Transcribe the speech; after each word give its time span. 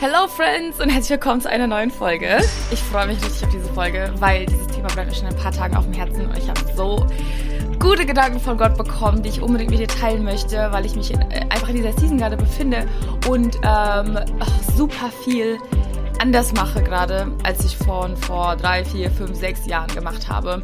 Hello 0.00 0.28
Friends 0.28 0.78
und 0.78 0.90
herzlich 0.90 1.10
willkommen 1.10 1.40
zu 1.40 1.50
einer 1.50 1.66
neuen 1.66 1.90
Folge. 1.90 2.38
Ich 2.70 2.80
freue 2.80 3.08
mich 3.08 3.20
richtig 3.20 3.42
auf 3.42 3.50
diese 3.50 3.68
Folge, 3.72 4.14
weil 4.20 4.46
dieses 4.46 4.68
Thema 4.68 4.86
bleibt 4.90 5.08
mir 5.08 5.14
schon 5.16 5.26
ein 5.26 5.34
paar 5.34 5.50
Tage 5.50 5.76
auf 5.76 5.86
dem 5.86 5.92
Herzen 5.92 6.24
und 6.24 6.38
ich 6.38 6.48
habe 6.48 6.60
so 6.76 7.04
gute 7.80 8.06
Gedanken 8.06 8.38
von 8.38 8.56
Gott 8.56 8.78
bekommen, 8.78 9.24
die 9.24 9.30
ich 9.30 9.42
unbedingt 9.42 9.72
mit 9.72 9.80
dir 9.80 9.88
teilen 9.88 10.22
möchte, 10.22 10.68
weil 10.70 10.86
ich 10.86 10.94
mich 10.94 11.10
in, 11.10 11.20
äh, 11.32 11.40
einfach 11.50 11.70
in 11.70 11.74
dieser 11.74 11.90
Season 11.94 12.16
gerade 12.16 12.36
befinde 12.36 12.86
und 13.28 13.56
ähm, 13.64 14.20
super 14.76 15.10
viel 15.24 15.58
anders 16.20 16.52
mache 16.52 16.80
gerade, 16.80 17.32
als 17.42 17.64
ich 17.64 17.76
vor, 17.76 18.08
vor 18.18 18.54
drei, 18.54 18.84
vier, 18.84 19.10
fünf, 19.10 19.36
sechs 19.36 19.66
Jahren 19.66 19.92
gemacht 19.92 20.28
habe. 20.28 20.62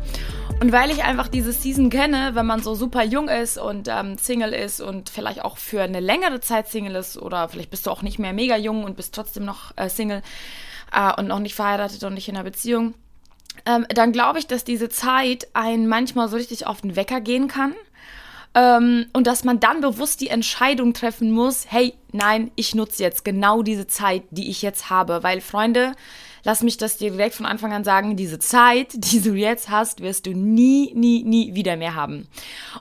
Und 0.60 0.72
weil 0.72 0.90
ich 0.90 1.04
einfach 1.04 1.28
diese 1.28 1.52
Season 1.52 1.90
kenne, 1.90 2.30
wenn 2.34 2.46
man 2.46 2.62
so 2.62 2.74
super 2.74 3.02
jung 3.02 3.28
ist 3.28 3.58
und 3.58 3.88
ähm, 3.88 4.16
Single 4.16 4.52
ist 4.52 4.80
und 4.80 5.10
vielleicht 5.10 5.44
auch 5.44 5.58
für 5.58 5.82
eine 5.82 6.00
längere 6.00 6.40
Zeit 6.40 6.68
Single 6.68 6.96
ist 6.96 7.18
oder 7.18 7.48
vielleicht 7.48 7.70
bist 7.70 7.86
du 7.86 7.90
auch 7.90 8.02
nicht 8.02 8.18
mehr 8.18 8.32
mega 8.32 8.56
jung 8.56 8.84
und 8.84 8.96
bist 8.96 9.14
trotzdem 9.14 9.44
noch 9.44 9.72
äh, 9.76 9.88
Single 9.88 10.22
äh, 10.92 11.12
und 11.18 11.28
noch 11.28 11.40
nicht 11.40 11.54
verheiratet 11.54 12.02
und 12.04 12.14
nicht 12.14 12.28
in 12.28 12.36
einer 12.36 12.44
Beziehung, 12.44 12.94
ähm, 13.66 13.86
dann 13.88 14.12
glaube 14.12 14.38
ich, 14.38 14.46
dass 14.46 14.64
diese 14.64 14.88
Zeit 14.88 15.48
einen 15.52 15.86
manchmal 15.86 16.28
so 16.28 16.36
richtig 16.36 16.66
auf 16.66 16.80
den 16.80 16.96
Wecker 16.96 17.20
gehen 17.20 17.48
kann. 17.48 17.74
Ähm, 18.56 19.06
und 19.12 19.26
dass 19.26 19.42
man 19.42 19.58
dann 19.58 19.80
bewusst 19.80 20.20
die 20.20 20.28
Entscheidung 20.28 20.94
treffen 20.94 21.32
muss, 21.32 21.66
hey, 21.68 21.94
nein, 22.12 22.52
ich 22.54 22.74
nutze 22.74 23.02
jetzt 23.02 23.24
genau 23.24 23.62
diese 23.62 23.88
Zeit, 23.88 24.22
die 24.30 24.48
ich 24.48 24.62
jetzt 24.62 24.90
habe. 24.90 25.24
Weil, 25.24 25.40
Freunde, 25.40 25.92
lass 26.44 26.62
mich 26.62 26.76
das 26.76 26.96
dir 26.96 27.10
direkt 27.10 27.34
von 27.34 27.46
Anfang 27.46 27.72
an 27.72 27.84
sagen, 27.84 28.16
diese 28.16 28.38
Zeit, 28.38 28.88
die 28.94 29.20
du 29.20 29.34
jetzt 29.34 29.70
hast, 29.70 30.00
wirst 30.00 30.26
du 30.26 30.32
nie, 30.32 30.92
nie, 30.94 31.24
nie 31.24 31.54
wieder 31.54 31.76
mehr 31.76 31.94
haben. 31.94 32.28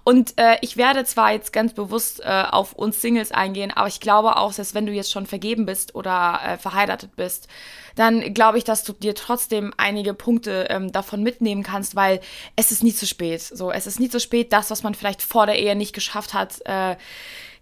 Und 0.04 0.38
äh, 0.38 0.58
ich 0.62 0.78
werde 0.78 1.04
zwar 1.06 1.32
jetzt 1.32 1.52
ganz 1.52 1.74
bewusst 1.74 2.22
äh, 2.22 2.44
auf 2.52 2.74
uns 2.74 3.02
Singles 3.02 3.32
eingehen, 3.32 3.72
aber 3.72 3.88
ich 3.88 4.00
glaube 4.00 4.38
auch, 4.38 4.54
dass 4.54 4.74
wenn 4.76 4.86
du 4.86 4.92
jetzt 4.92 5.12
schon 5.12 5.26
vergeben 5.26 5.66
bist 5.66 5.96
oder 5.96 6.40
äh, 6.46 6.58
verheiratet 6.58 7.16
bist, 7.16 7.48
dann 7.96 8.34
glaube 8.34 8.58
ich, 8.58 8.64
dass 8.64 8.84
du 8.84 8.94
dir 8.94 9.16
trotzdem 9.16 9.74
einige 9.78 10.14
Punkte 10.14 10.68
ähm, 10.70 10.92
davon 10.92 11.24
mitnehmen 11.24 11.64
kannst, 11.64 11.96
weil 11.96 12.22
es 12.56 12.72
ist 12.72 12.84
nie 12.84 12.94
zu 12.94 13.06
spät. 13.06 13.42
So, 13.42 13.72
es 13.72 13.88
ist 13.88 14.00
nie 14.00 14.10
zu 14.10 14.20
spät, 14.20 14.52
das, 14.52 14.72
was 14.72 14.84
man 14.84 14.96
vielleicht 14.96 15.22
vor 15.22 15.46
der 15.46 15.60
Ehe 15.60 15.76
nicht 15.76 15.94
geschafft 15.94 16.34
hat, 16.34 16.60
äh, 16.66 16.96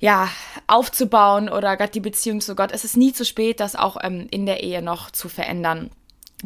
ja, 0.01 0.29
aufzubauen 0.65 1.47
oder 1.47 1.77
gerade 1.77 1.91
die 1.91 1.99
Beziehung 1.99 2.41
zu 2.41 2.55
Gott. 2.55 2.71
Es 2.73 2.83
ist 2.83 2.97
nie 2.97 3.13
zu 3.13 3.23
spät, 3.23 3.59
das 3.59 3.75
auch 3.75 3.97
ähm, 4.01 4.27
in 4.31 4.45
der 4.47 4.63
Ehe 4.63 4.81
noch 4.81 5.11
zu 5.11 5.29
verändern. 5.29 5.91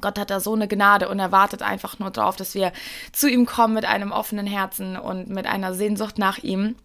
Gott 0.01 0.19
hat 0.19 0.29
da 0.29 0.41
so 0.41 0.53
eine 0.53 0.67
Gnade 0.67 1.07
und 1.07 1.19
er 1.19 1.31
wartet 1.31 1.61
einfach 1.61 1.97
nur 1.97 2.11
drauf, 2.11 2.35
dass 2.35 2.53
wir 2.53 2.73
zu 3.13 3.29
ihm 3.29 3.45
kommen 3.45 3.73
mit 3.73 3.85
einem 3.85 4.11
offenen 4.11 4.45
Herzen 4.45 4.97
und 4.97 5.29
mit 5.29 5.47
einer 5.47 5.73
Sehnsucht 5.73 6.17
nach 6.17 6.39
ihm. 6.39 6.75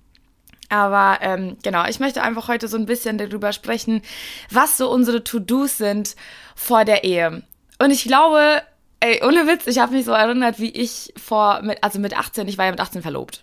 Aber 0.68 1.18
ähm, 1.22 1.56
genau, 1.64 1.86
ich 1.86 1.98
möchte 1.98 2.22
einfach 2.22 2.46
heute 2.46 2.68
so 2.68 2.76
ein 2.76 2.86
bisschen 2.86 3.18
darüber 3.18 3.52
sprechen, 3.52 4.02
was 4.48 4.76
so 4.76 4.88
unsere 4.88 5.24
To-Dos 5.24 5.76
sind 5.76 6.14
vor 6.54 6.84
der 6.84 7.02
Ehe. 7.02 7.42
Und 7.80 7.90
ich 7.90 8.04
glaube, 8.04 8.62
ey, 9.00 9.20
ohne 9.24 9.48
Witz, 9.48 9.66
ich 9.66 9.80
habe 9.80 9.94
mich 9.94 10.04
so 10.04 10.12
erinnert, 10.12 10.60
wie 10.60 10.70
ich 10.70 11.12
vor, 11.20 11.62
mit, 11.62 11.82
also 11.82 11.98
mit 11.98 12.16
18, 12.16 12.46
ich 12.46 12.58
war 12.58 12.66
ja 12.66 12.70
mit 12.70 12.80
18 12.80 13.02
verlobt 13.02 13.42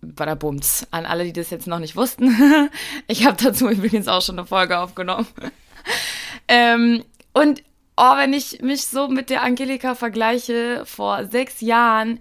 bei 0.00 0.24
der 0.24 0.36
Bums. 0.36 0.86
An 0.90 1.06
alle, 1.06 1.24
die 1.24 1.32
das 1.32 1.50
jetzt 1.50 1.66
noch 1.66 1.78
nicht 1.78 1.96
wussten. 1.96 2.34
ich 3.06 3.26
habe 3.26 3.36
dazu 3.42 3.68
übrigens 3.68 4.08
auch 4.08 4.22
schon 4.22 4.38
eine 4.38 4.46
Folge 4.46 4.78
aufgenommen. 4.78 5.26
ähm, 6.48 7.04
und 7.32 7.62
oh, 7.96 8.16
wenn 8.16 8.32
ich 8.32 8.60
mich 8.62 8.86
so 8.86 9.08
mit 9.08 9.30
der 9.30 9.42
Angelika 9.42 9.94
vergleiche 9.94 10.82
vor 10.84 11.26
sechs 11.26 11.60
Jahren, 11.60 12.20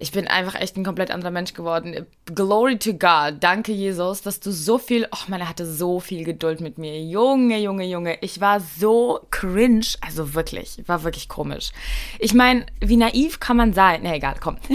ich 0.00 0.12
bin 0.12 0.28
einfach 0.28 0.54
echt 0.54 0.76
ein 0.76 0.84
komplett 0.84 1.10
anderer 1.10 1.32
Mensch 1.32 1.54
geworden. 1.54 2.06
Glory 2.26 2.78
to 2.78 2.92
God. 2.92 3.38
Danke, 3.40 3.72
Jesus, 3.72 4.22
dass 4.22 4.38
du 4.38 4.52
so 4.52 4.78
viel, 4.78 5.08
oh 5.10 5.24
man, 5.26 5.40
er 5.40 5.48
hatte 5.48 5.66
so 5.66 5.98
viel 5.98 6.24
Geduld 6.24 6.60
mit 6.60 6.78
mir. 6.78 7.02
Junge, 7.02 7.58
Junge, 7.58 7.84
Junge. 7.84 8.16
Ich 8.20 8.40
war 8.40 8.60
so 8.60 9.26
cringe. 9.30 9.86
Also 10.00 10.34
wirklich, 10.34 10.84
war 10.86 11.02
wirklich 11.02 11.28
komisch. 11.28 11.72
Ich 12.20 12.32
meine, 12.32 12.66
wie 12.80 12.96
naiv 12.96 13.40
kann 13.40 13.56
man 13.56 13.72
sein? 13.72 14.02
Na, 14.04 14.14
egal, 14.14 14.36
komm. 14.40 14.58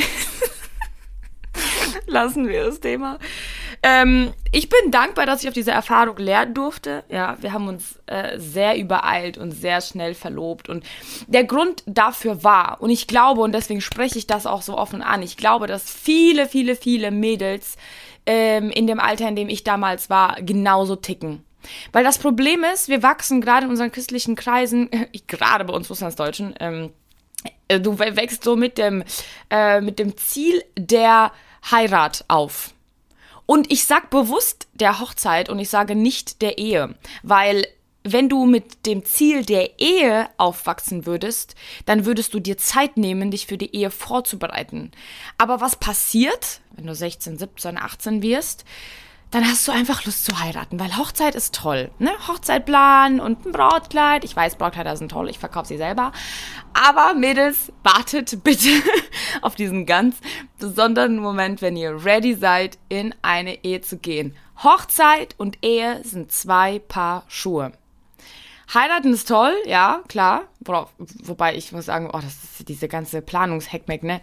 Lassen 2.07 2.47
wir 2.47 2.65
das 2.65 2.79
Thema. 2.79 3.19
Ähm, 3.81 4.33
ich 4.51 4.69
bin 4.69 4.91
dankbar, 4.91 5.25
dass 5.25 5.41
ich 5.41 5.47
auf 5.47 5.53
diese 5.53 5.71
Erfahrung 5.71 6.17
lernen 6.17 6.53
durfte. 6.53 7.03
Ja, 7.09 7.37
wir 7.41 7.53
haben 7.53 7.67
uns 7.67 7.99
äh, 8.05 8.39
sehr 8.39 8.77
übereilt 8.77 9.37
und 9.37 9.51
sehr 9.51 9.81
schnell 9.81 10.13
verlobt. 10.13 10.69
Und 10.69 10.85
der 11.27 11.43
Grund 11.43 11.83
dafür 11.85 12.43
war, 12.43 12.81
und 12.81 12.89
ich 12.89 13.07
glaube, 13.07 13.41
und 13.41 13.53
deswegen 13.53 13.81
spreche 13.81 14.17
ich 14.17 14.27
das 14.27 14.45
auch 14.45 14.61
so 14.61 14.77
offen 14.77 15.01
an, 15.01 15.21
ich 15.21 15.37
glaube, 15.37 15.67
dass 15.67 15.89
viele, 15.89 16.47
viele, 16.47 16.75
viele 16.75 17.11
Mädels 17.11 17.77
ähm, 18.25 18.69
in 18.69 18.87
dem 18.87 18.99
Alter, 18.99 19.27
in 19.27 19.35
dem 19.35 19.49
ich 19.49 19.63
damals 19.63 20.09
war, 20.09 20.41
genauso 20.41 20.95
ticken. 20.95 21.43
Weil 21.91 22.03
das 22.03 22.17
Problem 22.17 22.63
ist, 22.73 22.89
wir 22.89 23.03
wachsen 23.03 23.41
gerade 23.41 23.65
in 23.65 23.71
unseren 23.71 23.91
christlichen 23.91 24.35
Kreisen, 24.35 24.89
gerade 25.27 25.65
bei 25.65 25.73
uns 25.73 25.89
Russlandsdeutschen, 25.89 26.55
ähm, 26.59 26.91
äh, 27.67 27.79
du 27.79 27.99
wächst 27.99 28.43
so 28.43 28.55
mit 28.55 28.77
dem, 28.77 29.03
äh, 29.49 29.81
mit 29.81 29.99
dem 29.99 30.15
Ziel 30.17 30.63
der 30.77 31.31
Heirat 31.71 32.25
auf. 32.27 32.73
Und 33.45 33.71
ich 33.71 33.85
sag 33.85 34.09
bewusst 34.09 34.67
der 34.73 34.99
Hochzeit 34.99 35.49
und 35.49 35.59
ich 35.59 35.69
sage 35.69 35.95
nicht 35.95 36.41
der 36.41 36.57
Ehe, 36.57 36.95
weil 37.23 37.67
wenn 38.03 38.27
du 38.27 38.45
mit 38.45 38.85
dem 38.85 39.05
Ziel 39.05 39.45
der 39.45 39.79
Ehe 39.79 40.29
aufwachsen 40.37 41.05
würdest, 41.05 41.55
dann 41.85 42.05
würdest 42.05 42.33
du 42.33 42.39
dir 42.39 42.57
Zeit 42.57 42.97
nehmen, 42.97 43.31
dich 43.31 43.47
für 43.47 43.57
die 43.57 43.73
Ehe 43.73 43.91
vorzubereiten. 43.91 44.91
Aber 45.37 45.61
was 45.61 45.77
passiert, 45.77 46.59
wenn 46.75 46.85
du 46.85 46.95
16, 46.95 47.37
17, 47.37 47.77
18 47.77 48.21
wirst? 48.21 48.65
dann 49.33 49.47
hast 49.47 49.67
du 49.67 49.71
einfach 49.71 50.05
Lust 50.05 50.25
zu 50.25 50.39
heiraten, 50.39 50.79
weil 50.79 50.95
Hochzeit 50.95 51.33
ist 51.33 51.55
toll. 51.55 51.89
Ne? 51.97 52.11
Hochzeitplan 52.27 53.19
und 53.19 53.47
ein 53.47 53.51
Brautkleid. 53.51 54.23
Ich 54.23 54.35
weiß, 54.35 54.57
Brautkleider 54.57 54.95
sind 54.95 55.09
toll, 55.09 55.27
ich 55.27 55.39
verkaufe 55.39 55.69
sie 55.69 55.77
selber. 55.77 56.11
Aber 56.73 57.15
Mädels, 57.15 57.73
wartet 57.81 58.43
bitte 58.43 58.69
auf 59.41 59.55
diesen 59.55 59.87
ganz 59.87 60.17
besonderen 60.63 61.17
Moment, 61.17 61.61
wenn 61.61 61.75
ihr 61.75 62.05
ready 62.05 62.35
seid, 62.35 62.77
in 62.87 63.13
eine 63.21 63.65
Ehe 63.65 63.81
zu 63.81 63.97
gehen. 63.97 64.33
Hochzeit 64.63 65.35
und 65.37 65.57
Ehe 65.61 66.01
sind 66.05 66.31
zwei 66.31 66.79
Paar 66.79 67.25
Schuhe. 67.27 67.73
Heiraten 68.73 69.11
ist 69.11 69.27
toll, 69.27 69.53
ja, 69.65 70.01
klar. 70.07 70.43
Wobei 70.61 71.57
ich 71.57 71.73
muss 71.73 71.87
sagen, 71.87 72.09
oh, 72.13 72.19
das 72.21 72.43
ist 72.43 72.69
diese 72.69 72.87
ganze 72.87 73.21
Planungsheckmeck, 73.21 74.03
ne? 74.03 74.21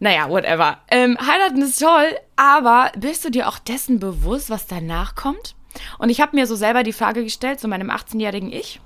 Naja, 0.00 0.30
whatever. 0.30 0.78
Ähm, 0.90 1.18
heiraten 1.20 1.60
ist 1.60 1.78
toll, 1.80 2.16
aber 2.36 2.90
bist 2.96 3.26
du 3.26 3.30
dir 3.30 3.46
auch 3.46 3.58
dessen 3.58 4.00
bewusst, 4.00 4.48
was 4.48 4.66
danach 4.66 5.16
kommt? 5.16 5.54
Und 5.98 6.08
ich 6.08 6.22
habe 6.22 6.34
mir 6.34 6.46
so 6.46 6.56
selber 6.56 6.82
die 6.82 6.94
Frage 6.94 7.22
gestellt, 7.22 7.60
zu 7.60 7.68
meinem 7.68 7.90
18-jährigen 7.90 8.50
Ich. 8.50 8.80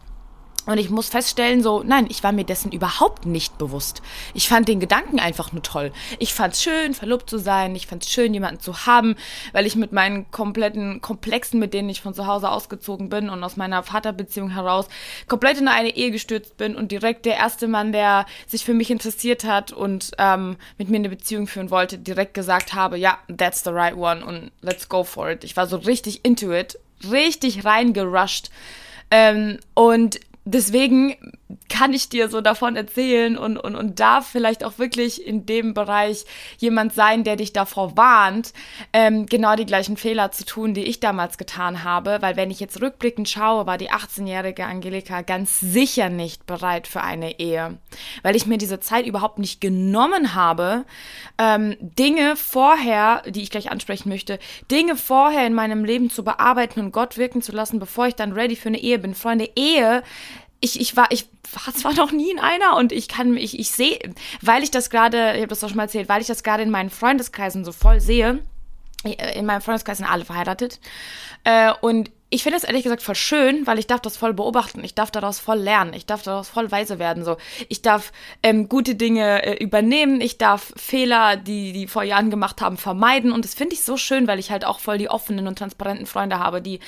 Und 0.64 0.78
ich 0.78 0.90
muss 0.90 1.08
feststellen, 1.08 1.60
so, 1.60 1.82
nein, 1.84 2.06
ich 2.08 2.22
war 2.22 2.30
mir 2.30 2.44
dessen 2.44 2.70
überhaupt 2.70 3.26
nicht 3.26 3.58
bewusst. 3.58 4.00
Ich 4.32 4.48
fand 4.48 4.68
den 4.68 4.78
Gedanken 4.78 5.18
einfach 5.18 5.52
nur 5.52 5.62
toll. 5.62 5.92
Ich 6.20 6.34
fand's 6.34 6.62
schön, 6.62 6.94
verlobt 6.94 7.28
zu 7.28 7.38
sein. 7.38 7.74
Ich 7.74 7.88
fand's 7.88 8.08
schön, 8.08 8.32
jemanden 8.32 8.60
zu 8.60 8.86
haben, 8.86 9.16
weil 9.52 9.66
ich 9.66 9.74
mit 9.74 9.90
meinen 9.90 10.30
kompletten 10.30 11.00
Komplexen, 11.00 11.58
mit 11.58 11.74
denen 11.74 11.88
ich 11.88 12.00
von 12.00 12.14
zu 12.14 12.28
Hause 12.28 12.48
ausgezogen 12.48 13.08
bin 13.08 13.28
und 13.28 13.42
aus 13.42 13.56
meiner 13.56 13.82
Vaterbeziehung 13.82 14.50
heraus 14.50 14.86
komplett 15.26 15.58
in 15.58 15.66
eine 15.66 15.96
Ehe 15.96 16.12
gestürzt 16.12 16.56
bin 16.56 16.76
und 16.76 16.92
direkt 16.92 17.26
der 17.26 17.36
erste 17.36 17.66
Mann, 17.66 17.90
der 17.90 18.26
sich 18.46 18.64
für 18.64 18.74
mich 18.74 18.90
interessiert 18.92 19.42
hat 19.42 19.72
und 19.72 20.12
ähm, 20.18 20.56
mit 20.78 20.88
mir 20.88 20.98
eine 20.98 21.08
Beziehung 21.08 21.48
führen 21.48 21.72
wollte, 21.72 21.98
direkt 21.98 22.34
gesagt 22.34 22.72
habe, 22.72 22.96
ja, 22.98 23.18
that's 23.36 23.64
the 23.64 23.70
right 23.70 23.96
one 23.96 24.24
und 24.24 24.52
let's 24.60 24.88
go 24.88 25.02
for 25.02 25.28
it. 25.28 25.42
Ich 25.42 25.56
war 25.56 25.66
so 25.66 25.76
richtig 25.76 26.24
into 26.24 26.52
it, 26.52 26.78
richtig 27.10 27.64
reingerusht. 27.64 28.50
Ähm, 29.10 29.58
und 29.74 30.20
deswegen 30.44 31.16
kann 31.68 31.92
ich 31.92 32.08
dir 32.08 32.28
so 32.28 32.40
davon 32.40 32.76
erzählen 32.76 33.36
und, 33.36 33.56
und, 33.56 33.74
und 33.74 34.00
darf 34.00 34.26
vielleicht 34.26 34.64
auch 34.64 34.78
wirklich 34.78 35.26
in 35.26 35.46
dem 35.46 35.74
Bereich 35.74 36.24
jemand 36.58 36.94
sein, 36.94 37.24
der 37.24 37.36
dich 37.36 37.52
davor 37.52 37.96
warnt, 37.96 38.52
ähm, 38.92 39.26
genau 39.26 39.56
die 39.56 39.66
gleichen 39.66 39.96
Fehler 39.96 40.30
zu 40.32 40.44
tun, 40.44 40.74
die 40.74 40.84
ich 40.84 41.00
damals 41.00 41.38
getan 41.38 41.84
habe. 41.84 42.18
Weil 42.20 42.36
wenn 42.36 42.50
ich 42.50 42.60
jetzt 42.60 42.80
rückblickend 42.80 43.28
schaue, 43.28 43.66
war 43.66 43.78
die 43.78 43.90
18-jährige 43.90 44.64
Angelika 44.64 45.22
ganz 45.22 45.60
sicher 45.60 46.08
nicht 46.08 46.46
bereit 46.46 46.86
für 46.86 47.02
eine 47.02 47.38
Ehe. 47.38 47.78
Weil 48.22 48.36
ich 48.36 48.46
mir 48.46 48.58
diese 48.58 48.80
Zeit 48.80 49.06
überhaupt 49.06 49.38
nicht 49.38 49.60
genommen 49.60 50.34
habe, 50.34 50.84
ähm, 51.38 51.76
Dinge 51.80 52.36
vorher, 52.36 53.22
die 53.26 53.42
ich 53.42 53.50
gleich 53.50 53.70
ansprechen 53.70 54.08
möchte, 54.08 54.38
Dinge 54.70 54.96
vorher 54.96 55.46
in 55.46 55.54
meinem 55.54 55.84
Leben 55.84 56.10
zu 56.10 56.24
bearbeiten 56.24 56.80
und 56.80 56.92
Gott 56.92 57.16
wirken 57.16 57.42
zu 57.42 57.52
lassen, 57.52 57.78
bevor 57.78 58.06
ich 58.06 58.14
dann 58.14 58.32
ready 58.32 58.56
für 58.56 58.68
eine 58.68 58.80
Ehe 58.80 58.98
bin. 58.98 59.14
Freunde, 59.14 59.50
Ehe 59.56 60.02
ich, 60.62 60.80
ich 60.80 60.96
war, 60.96 61.08
ich 61.10 61.28
war 61.52 61.74
zwar 61.74 61.92
noch 61.92 62.12
nie 62.12 62.30
in 62.30 62.38
einer 62.38 62.76
und 62.76 62.92
ich 62.92 63.08
kann, 63.08 63.36
ich, 63.36 63.58
ich 63.58 63.70
sehe, 63.70 63.98
weil 64.40 64.62
ich 64.62 64.70
das 64.70 64.88
gerade, 64.88 65.32
ich 65.34 65.38
habe 65.38 65.48
das 65.48 65.62
auch 65.62 65.68
schon 65.68 65.76
mal 65.76 65.82
erzählt, 65.82 66.08
weil 66.08 66.22
ich 66.22 66.28
das 66.28 66.42
gerade 66.42 66.62
in 66.62 66.70
meinen 66.70 66.88
Freundeskreisen 66.88 67.64
so 67.64 67.72
voll 67.72 68.00
sehe, 68.00 68.38
in 69.34 69.44
meinem 69.44 69.60
Freundeskreis 69.60 69.98
sind 69.98 70.06
alle 70.06 70.24
verheiratet, 70.24 70.80
äh, 71.44 71.72
und 71.80 72.10
ich 72.32 72.42
finde 72.42 72.56
es 72.56 72.64
ehrlich 72.64 72.82
gesagt 72.82 73.02
voll 73.02 73.14
schön, 73.14 73.66
weil 73.66 73.78
ich 73.78 73.86
darf 73.86 74.00
das 74.00 74.16
voll 74.16 74.32
beobachten. 74.32 74.82
Ich 74.82 74.94
darf 74.94 75.10
daraus 75.10 75.38
voll 75.38 75.58
lernen. 75.58 75.92
Ich 75.92 76.06
darf 76.06 76.22
daraus 76.22 76.48
voll 76.48 76.70
weise 76.70 76.98
werden. 76.98 77.24
So, 77.24 77.36
ich 77.68 77.82
darf 77.82 78.10
ähm, 78.42 78.70
gute 78.70 78.94
Dinge 78.94 79.44
äh, 79.44 79.62
übernehmen. 79.62 80.22
Ich 80.22 80.38
darf 80.38 80.72
Fehler, 80.74 81.36
die 81.36 81.74
die 81.74 81.86
vor 81.86 82.04
Jahren 82.04 82.30
gemacht 82.30 82.62
haben, 82.62 82.78
vermeiden. 82.78 83.32
Und 83.32 83.44
das 83.44 83.52
finde 83.52 83.74
ich 83.74 83.82
so 83.82 83.98
schön, 83.98 84.26
weil 84.26 84.38
ich 84.38 84.50
halt 84.50 84.64
auch 84.64 84.80
voll 84.80 84.96
die 84.96 85.10
offenen 85.10 85.46
und 85.46 85.58
transparenten 85.58 86.06
Freunde 86.06 86.38
habe, 86.38 86.62
die 86.62 86.80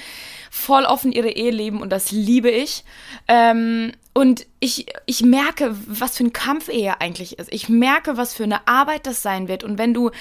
voll 0.51 0.85
offen 0.85 1.13
ihre 1.13 1.31
Ehe 1.31 1.51
leben 1.51 1.83
und 1.83 1.91
das 1.91 2.11
liebe 2.11 2.51
ich. 2.51 2.85
Ähm, 3.29 3.93
und 4.17 4.47
ich, 4.61 4.87
ich 5.07 5.23
merke, 5.23 5.77
was 5.87 6.17
für 6.17 6.25
ein 6.25 6.33
Kampf 6.33 6.69
Ehe 6.69 7.01
eigentlich 7.01 7.37
ist. 7.41 7.53
Ich 7.53 7.69
merke, 7.69 8.17
was 8.17 8.33
für 8.33 8.45
eine 8.45 8.69
Arbeit 8.69 9.09
das 9.09 9.23
sein 9.23 9.49
wird. 9.49 9.65
Und 9.65 9.77
wenn 9.77 9.93
du 9.93 10.13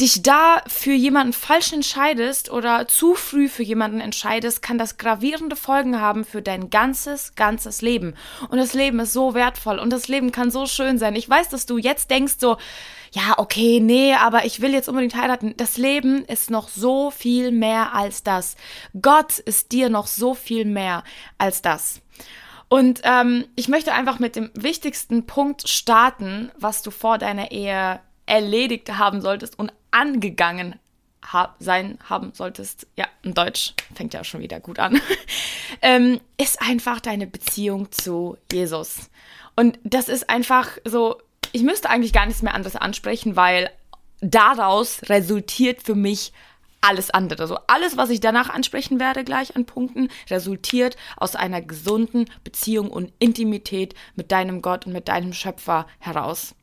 dich 0.00 0.22
da 0.22 0.60
für 0.66 0.92
jemanden 0.92 1.32
falsch 1.32 1.72
entscheidest 1.72 2.50
oder 2.50 2.88
zu 2.88 3.14
früh 3.14 3.48
für 3.48 3.62
jemanden 3.62 4.00
entscheidest, 4.00 4.62
kann 4.66 4.78
das 4.78 4.96
gravierende 4.96 5.54
Folgen 5.54 6.00
haben 6.00 6.24
für 6.24 6.42
dein 6.42 6.70
ganzes, 6.70 7.36
ganzes 7.36 7.82
Leben. 7.82 8.14
Und 8.48 8.58
das 8.58 8.74
Leben 8.74 8.98
ist 8.98 9.12
so 9.12 9.32
wertvoll 9.32 9.78
und 9.78 9.92
das 9.92 10.08
Leben 10.08 10.32
kann 10.32 10.50
so 10.50 10.66
schön 10.66 10.98
sein. 10.98 11.14
Ich 11.14 11.30
weiß, 11.30 11.50
dass 11.50 11.66
du 11.66 11.78
jetzt 11.78 12.10
denkst 12.10 12.34
so, 12.40 12.56
ja, 13.12 13.34
okay, 13.36 13.78
nee, 13.78 14.14
aber 14.14 14.44
ich 14.44 14.60
will 14.60 14.72
jetzt 14.72 14.88
unbedingt 14.88 15.14
heiraten. 15.14 15.54
Das 15.56 15.76
Leben 15.76 16.24
ist 16.24 16.50
noch 16.50 16.68
so 16.68 17.12
viel 17.12 17.52
mehr 17.52 17.94
als 17.94 18.24
das. 18.24 18.56
Gott 19.00 19.38
ist 19.38 19.70
dir 19.70 19.88
noch 19.88 20.08
so 20.08 20.34
viel 20.34 20.64
mehr 20.64 21.04
als 21.38 21.62
das. 21.62 22.00
Und 22.68 23.02
ähm, 23.04 23.44
ich 23.54 23.68
möchte 23.68 23.92
einfach 23.92 24.18
mit 24.18 24.34
dem 24.34 24.50
wichtigsten 24.54 25.26
Punkt 25.26 25.68
starten, 25.68 26.50
was 26.58 26.82
du 26.82 26.90
vor 26.90 27.18
deiner 27.18 27.52
Ehe 27.52 28.00
erledigt 28.26 28.98
haben 28.98 29.20
solltest 29.20 29.60
und 29.60 29.72
angegangen 29.92 30.74
ha 31.32 31.54
sein 31.58 31.98
haben 32.08 32.32
solltest. 32.34 32.86
Ja, 32.96 33.06
in 33.22 33.34
Deutsch 33.34 33.74
fängt 33.94 34.14
ja 34.14 34.24
schon 34.24 34.40
wieder 34.40 34.60
gut 34.60 34.78
an. 34.78 35.00
ähm, 35.82 36.20
ist 36.36 36.60
einfach 36.60 37.00
deine 37.00 37.26
Beziehung 37.26 37.90
zu 37.92 38.36
Jesus. 38.52 39.10
Und 39.56 39.78
das 39.84 40.08
ist 40.08 40.28
einfach 40.28 40.68
so, 40.84 41.20
ich 41.52 41.62
müsste 41.62 41.90
eigentlich 41.90 42.12
gar 42.12 42.26
nichts 42.26 42.42
mehr 42.42 42.54
anderes 42.54 42.76
ansprechen, 42.76 43.36
weil 43.36 43.70
daraus 44.20 45.00
resultiert 45.08 45.82
für 45.82 45.94
mich 45.94 46.32
alles 46.80 47.10
andere. 47.10 47.42
Also 47.42 47.58
alles, 47.66 47.96
was 47.96 48.10
ich 48.10 48.20
danach 48.20 48.48
ansprechen 48.48 49.00
werde, 49.00 49.24
gleich 49.24 49.56
an 49.56 49.64
Punkten, 49.64 50.08
resultiert 50.30 50.96
aus 51.16 51.34
einer 51.34 51.60
gesunden 51.60 52.26
Beziehung 52.44 52.90
und 52.90 53.12
Intimität 53.18 53.94
mit 54.14 54.30
deinem 54.30 54.62
Gott 54.62 54.86
und 54.86 54.92
mit 54.92 55.08
deinem 55.08 55.32
Schöpfer 55.32 55.86
heraus. 55.98 56.54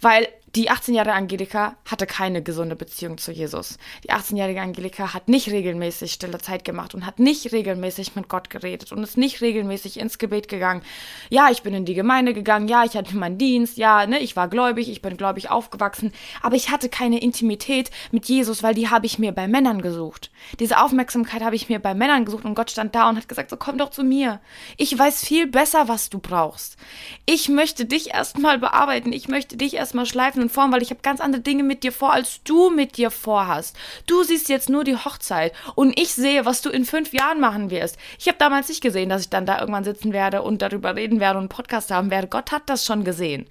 Weil 0.00 0.28
die 0.56 0.68
18 0.68 0.94
Jahre 0.94 1.12
Angelika 1.12 1.76
hatte 1.88 2.06
keine 2.06 2.42
gesunde 2.42 2.74
Beziehung 2.74 3.18
zu 3.18 3.30
Jesus. 3.30 3.78
Die 4.02 4.10
18-jährige 4.10 4.60
Angelika 4.60 5.14
hat 5.14 5.28
nicht 5.28 5.48
regelmäßig 5.48 6.12
stille 6.12 6.38
Zeit 6.38 6.64
gemacht 6.64 6.92
und 6.92 7.06
hat 7.06 7.20
nicht 7.20 7.52
regelmäßig 7.52 8.16
mit 8.16 8.28
Gott 8.28 8.50
geredet 8.50 8.90
und 8.90 9.02
ist 9.02 9.16
nicht 9.16 9.42
regelmäßig 9.42 10.00
ins 10.00 10.18
Gebet 10.18 10.48
gegangen. 10.48 10.82
Ja, 11.28 11.50
ich 11.50 11.62
bin 11.62 11.72
in 11.72 11.84
die 11.84 11.94
Gemeinde 11.94 12.34
gegangen, 12.34 12.66
ja, 12.66 12.84
ich 12.84 12.96
hatte 12.96 13.16
meinen 13.16 13.38
Dienst, 13.38 13.78
ja, 13.78 14.06
ne, 14.06 14.18
ich 14.18 14.34
war 14.34 14.48
gläubig, 14.48 14.90
ich 14.90 15.02
bin 15.02 15.16
gläubig 15.16 15.50
aufgewachsen, 15.50 16.12
aber 16.42 16.56
ich 16.56 16.70
hatte 16.70 16.88
keine 16.88 17.20
Intimität 17.20 17.92
mit 18.10 18.26
Jesus, 18.26 18.64
weil 18.64 18.74
die 18.74 18.88
habe 18.88 19.06
ich 19.06 19.20
mir 19.20 19.30
bei 19.30 19.46
Männern 19.46 19.82
gesucht. 19.82 20.32
Diese 20.58 20.82
Aufmerksamkeit 20.82 21.42
habe 21.42 21.54
ich 21.54 21.68
mir 21.68 21.78
bei 21.78 21.94
Männern 21.94 22.24
gesucht 22.24 22.44
und 22.44 22.56
Gott 22.56 22.72
stand 22.72 22.96
da 22.96 23.08
und 23.08 23.16
hat 23.16 23.28
gesagt, 23.28 23.50
so 23.50 23.56
komm 23.56 23.78
doch 23.78 23.90
zu 23.90 24.02
mir. 24.02 24.40
Ich 24.76 24.98
weiß 24.98 25.24
viel 25.24 25.46
besser, 25.46 25.86
was 25.86 26.10
du 26.10 26.18
brauchst. 26.18 26.76
Ich 27.24 27.48
möchte 27.48 27.86
dich 27.86 28.12
erstmal 28.14 28.58
bearbeiten, 28.58 29.12
ich 29.12 29.28
möchte 29.28 29.56
dich 29.56 29.74
erstmal 29.74 30.06
schleifen 30.06 30.39
und 30.42 30.52
Form, 30.52 30.72
weil 30.72 30.82
ich 30.82 30.90
habe 30.90 31.00
ganz 31.02 31.20
andere 31.20 31.42
Dinge 31.42 31.62
mit 31.62 31.82
dir 31.82 31.92
vor, 31.92 32.12
als 32.12 32.42
du 32.44 32.70
mit 32.70 32.96
dir 32.96 33.10
vorhast. 33.10 33.76
Du 34.06 34.22
siehst 34.22 34.48
jetzt 34.48 34.68
nur 34.68 34.84
die 34.84 34.96
Hochzeit 34.96 35.52
und 35.74 35.98
ich 35.98 36.14
sehe, 36.14 36.44
was 36.44 36.62
du 36.62 36.70
in 36.70 36.84
fünf 36.84 37.12
Jahren 37.12 37.40
machen 37.40 37.70
wirst. 37.70 37.96
Ich 38.18 38.28
habe 38.28 38.38
damals 38.38 38.68
nicht 38.68 38.82
gesehen, 38.82 39.08
dass 39.08 39.22
ich 39.22 39.30
dann 39.30 39.46
da 39.46 39.60
irgendwann 39.60 39.84
sitzen 39.84 40.12
werde 40.12 40.42
und 40.42 40.62
darüber 40.62 40.96
reden 40.96 41.20
werde 41.20 41.38
und 41.38 41.44
einen 41.44 41.48
Podcast 41.48 41.90
haben 41.90 42.10
werde. 42.10 42.28
Gott 42.28 42.52
hat 42.52 42.62
das 42.66 42.84
schon 42.84 43.04
gesehen. 43.04 43.46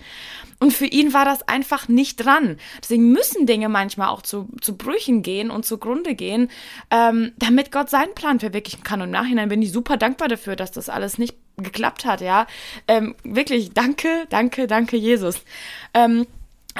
Und 0.60 0.74
für 0.74 0.86
ihn 0.86 1.14
war 1.14 1.26
das 1.26 1.48
einfach 1.48 1.88
nicht 1.88 2.18
dran. 2.18 2.58
Deswegen 2.82 3.12
müssen 3.12 3.46
Dinge 3.46 3.70
manchmal 3.70 4.10
auch 4.10 4.22
zu, 4.22 4.50
zu 4.60 4.76
Brüchen 4.76 5.24
gehen 5.24 5.52
und 5.52 5.66
zugrunde 5.66 6.16
gehen, 6.16 6.50
ähm, 6.92 7.32
damit 7.38 7.72
Gott 7.72 7.90
seinen 7.90 8.14
Plan 8.14 8.40
verwirklichen 8.40 8.84
kann. 8.84 9.02
Und 9.02 9.08
im 9.08 9.12
Nachhinein 9.12 9.50
bin 9.50 9.62
ich 9.62 9.72
super 9.72 9.96
dankbar 9.96 10.28
dafür, 10.28 10.56
dass 10.58 10.72
das 10.72 10.90
alles 10.90 11.18
nicht 11.18 11.36
geklappt 11.58 12.06
hat, 12.06 12.22
ja. 12.22 12.48
Ähm, 12.88 13.16
wirklich, 13.24 13.72
danke, 13.74 14.26
danke, 14.30 14.68
danke, 14.68 14.98
Jesus. 14.98 15.44
Ähm, 15.94 16.26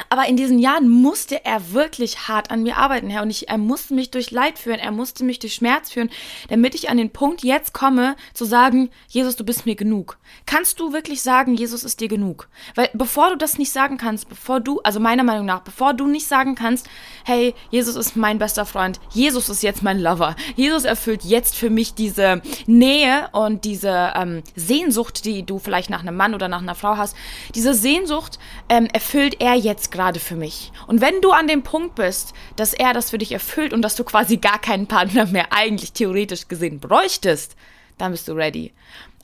aber 0.08 0.26
in 0.26 0.36
diesen 0.36 0.58
Jahren 0.58 0.88
musste 0.88 1.44
er 1.44 1.72
wirklich 1.72 2.28
hart 2.28 2.50
an 2.50 2.62
mir 2.62 2.76
arbeiten, 2.78 3.10
Herr. 3.10 3.22
Und 3.22 3.30
ich, 3.30 3.48
er 3.48 3.58
musste 3.58 3.94
mich 3.94 4.10
durch 4.10 4.30
Leid 4.30 4.58
führen, 4.58 4.78
er 4.78 4.92
musste 4.92 5.24
mich 5.24 5.38
durch 5.38 5.54
Schmerz 5.54 5.90
führen, 5.90 6.10
damit 6.48 6.74
ich 6.74 6.88
an 6.88 6.96
den 6.96 7.10
Punkt 7.10 7.42
jetzt 7.42 7.74
komme, 7.74 8.16
zu 8.32 8.44
sagen, 8.44 8.90
Jesus, 9.08 9.36
du 9.36 9.44
bist 9.44 9.66
mir 9.66 9.74
genug. 9.74 10.18
Kannst 10.46 10.80
du 10.80 10.92
wirklich 10.92 11.22
sagen, 11.22 11.54
Jesus 11.54 11.84
ist 11.84 12.00
dir 12.00 12.08
genug? 12.08 12.48
Weil 12.74 12.90
bevor 12.94 13.30
du 13.30 13.36
das 13.36 13.58
nicht 13.58 13.72
sagen 13.72 13.98
kannst, 13.98 14.28
bevor 14.28 14.60
du, 14.60 14.80
also 14.80 15.00
meiner 15.00 15.24
Meinung 15.24 15.46
nach, 15.46 15.60
bevor 15.60 15.92
du 15.92 16.06
nicht 16.06 16.26
sagen 16.26 16.54
kannst, 16.54 16.88
hey, 17.24 17.54
Jesus 17.70 17.96
ist 17.96 18.16
mein 18.16 18.38
bester 18.38 18.66
Freund, 18.66 19.00
Jesus 19.10 19.48
ist 19.48 19.62
jetzt 19.62 19.82
mein 19.82 20.00
Lover, 20.00 20.36
Jesus 20.56 20.84
erfüllt 20.84 21.24
jetzt 21.24 21.56
für 21.56 21.70
mich 21.70 21.94
diese 21.94 22.42
Nähe 22.66 23.28
und 23.32 23.64
diese 23.64 24.12
ähm, 24.14 24.42
Sehnsucht, 24.54 25.24
die 25.24 25.44
du 25.44 25.58
vielleicht 25.58 25.90
nach 25.90 26.00
einem 26.00 26.16
Mann 26.16 26.34
oder 26.34 26.48
nach 26.48 26.62
einer 26.62 26.74
Frau 26.74 26.96
hast, 26.96 27.16
diese 27.54 27.74
Sehnsucht 27.74 28.38
ähm, 28.68 28.86
erfüllt 28.86 29.40
er 29.40 29.54
jetzt 29.54 29.89
gerade 29.90 30.20
für 30.20 30.36
mich. 30.36 30.72
Und 30.86 31.00
wenn 31.00 31.20
du 31.20 31.32
an 31.32 31.48
dem 31.48 31.62
Punkt 31.62 31.94
bist, 31.94 32.34
dass 32.56 32.74
er 32.74 32.92
das 32.92 33.10
für 33.10 33.18
dich 33.18 33.32
erfüllt 33.32 33.72
und 33.72 33.82
dass 33.82 33.96
du 33.96 34.04
quasi 34.04 34.36
gar 34.36 34.60
keinen 34.60 34.86
Partner 34.86 35.26
mehr 35.26 35.52
eigentlich 35.52 35.92
theoretisch 35.92 36.48
gesehen 36.48 36.80
bräuchtest, 36.80 37.56
dann 37.98 38.12
bist 38.12 38.28
du 38.28 38.32
ready. 38.32 38.72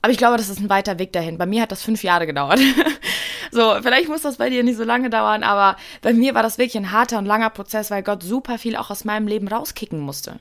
Aber 0.01 0.11
ich 0.11 0.17
glaube, 0.17 0.37
das 0.37 0.49
ist 0.49 0.59
ein 0.59 0.69
weiter 0.69 0.99
Weg 0.99 1.11
dahin. 1.11 1.37
Bei 1.37 1.45
mir 1.45 1.63
hat 1.63 1.71
das 1.71 1.81
fünf 1.81 2.03
Jahre 2.03 2.27
gedauert. 2.27 2.59
so, 3.51 3.75
vielleicht 3.81 4.09
muss 4.09 4.21
das 4.21 4.37
bei 4.37 4.49
dir 4.49 4.63
nicht 4.63 4.77
so 4.77 4.83
lange 4.83 5.09
dauern, 5.09 5.43
aber 5.43 5.77
bei 6.01 6.13
mir 6.13 6.35
war 6.35 6.43
das 6.43 6.57
wirklich 6.57 6.77
ein 6.77 6.91
harter 6.91 7.17
und 7.17 7.25
langer 7.25 7.49
Prozess, 7.49 7.89
weil 7.89 8.03
Gott 8.03 8.23
super 8.23 8.57
viel 8.57 8.75
auch 8.75 8.91
aus 8.91 9.05
meinem 9.05 9.27
Leben 9.27 9.47
rauskicken 9.47 9.99
musste. 9.99 10.39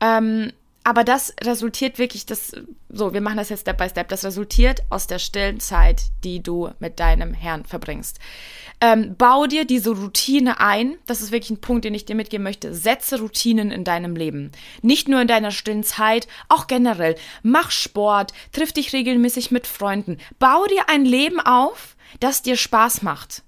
Ähm, 0.00 0.52
aber 0.84 1.04
das 1.04 1.34
resultiert 1.42 1.98
wirklich, 1.98 2.24
das, 2.24 2.52
so, 2.88 3.12
wir 3.12 3.20
machen 3.20 3.36
das 3.36 3.50
jetzt 3.50 3.62
Step 3.62 3.78
by 3.78 3.88
Step, 3.88 4.08
das 4.08 4.24
resultiert 4.24 4.82
aus 4.88 5.06
der 5.06 5.18
stillen 5.18 5.60
Zeit, 5.60 6.02
die 6.24 6.42
du 6.42 6.70
mit 6.78 6.98
deinem 6.98 7.34
Herrn 7.34 7.64
verbringst. 7.64 8.18
Ähm, 8.80 9.16
bau 9.16 9.46
dir 9.46 9.64
diese 9.64 9.90
Routine 9.90 10.60
ein. 10.60 10.96
Das 11.06 11.20
ist 11.20 11.32
wirklich 11.32 11.50
ein 11.50 11.60
Punkt, 11.60 11.84
den 11.84 11.94
ich 11.94 12.04
dir 12.04 12.14
mitgeben 12.14 12.44
möchte. 12.44 12.74
Setze 12.74 13.18
Routinen 13.18 13.72
in 13.72 13.84
deinem 13.84 14.14
Leben. 14.14 14.52
Nicht 14.82 15.08
nur 15.08 15.20
in 15.20 15.28
deiner 15.28 15.50
stillen 15.50 15.82
Zeit, 15.82 16.28
auch 16.48 16.68
generell. 16.68 17.16
Mach 17.42 17.70
Sport, 17.70 18.32
triff 18.52 18.72
dich 18.72 18.92
regelmäßig 18.92 19.50
mit 19.50 19.66
Freunden. 19.66 20.18
Bau 20.38 20.64
dir 20.66 20.88
ein 20.88 21.04
Leben 21.04 21.40
auf, 21.40 21.96
das 22.20 22.42
dir 22.42 22.56
Spaß 22.56 23.02
macht. 23.02 23.42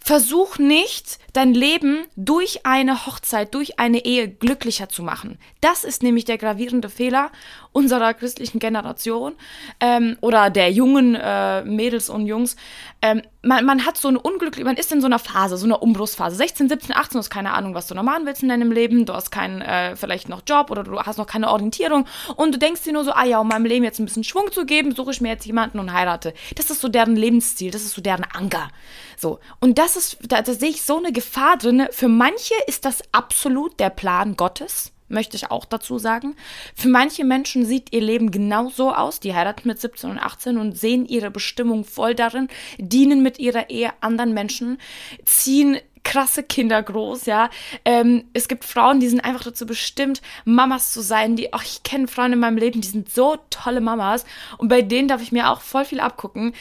Versuch 0.00 0.58
nicht, 0.58 1.18
dein 1.38 1.54
Leben 1.54 2.04
durch 2.16 2.66
eine 2.66 3.06
Hochzeit, 3.06 3.54
durch 3.54 3.78
eine 3.78 4.04
Ehe 4.04 4.28
glücklicher 4.28 4.88
zu 4.88 5.04
machen. 5.04 5.38
Das 5.60 5.84
ist 5.84 6.02
nämlich 6.02 6.24
der 6.24 6.36
gravierende 6.36 6.88
Fehler 6.88 7.30
unserer 7.70 8.12
christlichen 8.12 8.58
Generation 8.58 9.34
ähm, 9.78 10.18
oder 10.20 10.50
der 10.50 10.72
jungen 10.72 11.14
äh, 11.14 11.62
Mädels 11.62 12.10
und 12.10 12.26
Jungs. 12.26 12.56
Ähm, 13.02 13.22
man, 13.42 13.64
man 13.64 13.86
hat 13.86 13.96
so 13.96 14.08
eine 14.08 14.18
unglückliche, 14.18 14.64
man 14.64 14.76
ist 14.76 14.90
in 14.90 15.00
so 15.00 15.06
einer 15.06 15.20
Phase, 15.20 15.56
so 15.56 15.64
einer 15.64 15.80
Umbruchsphase. 15.80 16.34
16, 16.34 16.68
17, 16.70 16.96
18, 16.96 17.12
du 17.12 17.18
hast 17.18 17.30
keine 17.30 17.52
Ahnung, 17.52 17.72
was 17.72 17.86
du 17.86 17.94
noch 17.94 18.02
machen 18.02 18.26
willst 18.26 18.42
in 18.42 18.48
deinem 18.48 18.72
Leben, 18.72 19.06
du 19.06 19.12
hast 19.12 19.30
keinen, 19.30 19.60
äh, 19.60 19.94
vielleicht 19.94 20.28
noch 20.28 20.42
Job 20.44 20.72
oder 20.72 20.82
du 20.82 20.98
hast 20.98 21.18
noch 21.18 21.28
keine 21.28 21.50
Orientierung 21.50 22.06
und 22.34 22.52
du 22.52 22.58
denkst 22.58 22.82
dir 22.82 22.92
nur 22.92 23.04
so, 23.04 23.12
ah 23.12 23.24
ja, 23.24 23.38
um 23.38 23.46
meinem 23.46 23.64
Leben 23.64 23.84
jetzt 23.84 24.00
ein 24.00 24.06
bisschen 24.06 24.24
Schwung 24.24 24.50
zu 24.50 24.66
geben, 24.66 24.92
suche 24.92 25.12
ich 25.12 25.20
mir 25.20 25.28
jetzt 25.28 25.46
jemanden 25.46 25.78
und 25.78 25.92
heirate. 25.92 26.34
Das 26.56 26.68
ist 26.70 26.80
so 26.80 26.88
deren 26.88 27.14
Lebensziel, 27.14 27.70
das 27.70 27.82
ist 27.82 27.94
so 27.94 28.02
deren 28.02 28.24
Anker. 28.24 28.70
So. 29.16 29.40
Und 29.60 29.78
das 29.78 29.96
ist, 29.96 30.18
da, 30.26 30.42
da 30.42 30.52
sehe 30.52 30.70
ich 30.70 30.82
so 30.82 30.96
eine 30.96 31.12
Gefahr 31.12 31.27
drin. 31.56 31.86
Für 31.90 32.08
manche 32.08 32.54
ist 32.66 32.84
das 32.84 33.02
absolut 33.12 33.78
der 33.80 33.90
Plan 33.90 34.36
Gottes 34.36 34.92
möchte 35.08 35.36
ich 35.36 35.50
auch 35.50 35.64
dazu 35.64 35.98
sagen. 35.98 36.36
Für 36.74 36.88
manche 36.88 37.24
Menschen 37.24 37.64
sieht 37.64 37.92
ihr 37.92 38.00
Leben 38.00 38.30
genau 38.30 38.68
so 38.68 38.94
aus. 38.94 39.20
Die 39.20 39.34
heiraten 39.34 39.68
mit 39.68 39.80
17 39.80 40.10
und 40.10 40.18
18 40.18 40.58
und 40.58 40.78
sehen 40.78 41.06
ihre 41.06 41.30
Bestimmung 41.30 41.84
voll 41.84 42.14
darin, 42.14 42.48
dienen 42.78 43.22
mit 43.22 43.38
ihrer 43.38 43.70
Ehe 43.70 43.92
anderen 44.00 44.34
Menschen, 44.34 44.78
ziehen 45.24 45.78
krasse 46.08 46.42
Kinder 46.42 46.82
groß, 46.82 47.26
ja. 47.26 47.50
Ähm, 47.84 48.24
es 48.32 48.48
gibt 48.48 48.64
Frauen, 48.64 48.98
die 48.98 49.08
sind 49.08 49.20
einfach 49.20 49.44
dazu 49.44 49.66
bestimmt, 49.66 50.22
Mamas 50.46 50.90
zu 50.90 51.02
sein, 51.02 51.36
die, 51.36 51.52
ach, 51.52 51.62
ich 51.62 51.82
kenne 51.82 52.08
Frauen 52.08 52.32
in 52.32 52.38
meinem 52.38 52.56
Leben, 52.56 52.80
die 52.80 52.88
sind 52.88 53.12
so 53.12 53.36
tolle 53.50 53.82
Mamas 53.82 54.24
und 54.56 54.68
bei 54.68 54.80
denen 54.80 55.08
darf 55.08 55.20
ich 55.20 55.32
mir 55.32 55.50
auch 55.50 55.60
voll 55.60 55.84
viel 55.84 56.00
abgucken. 56.00 56.54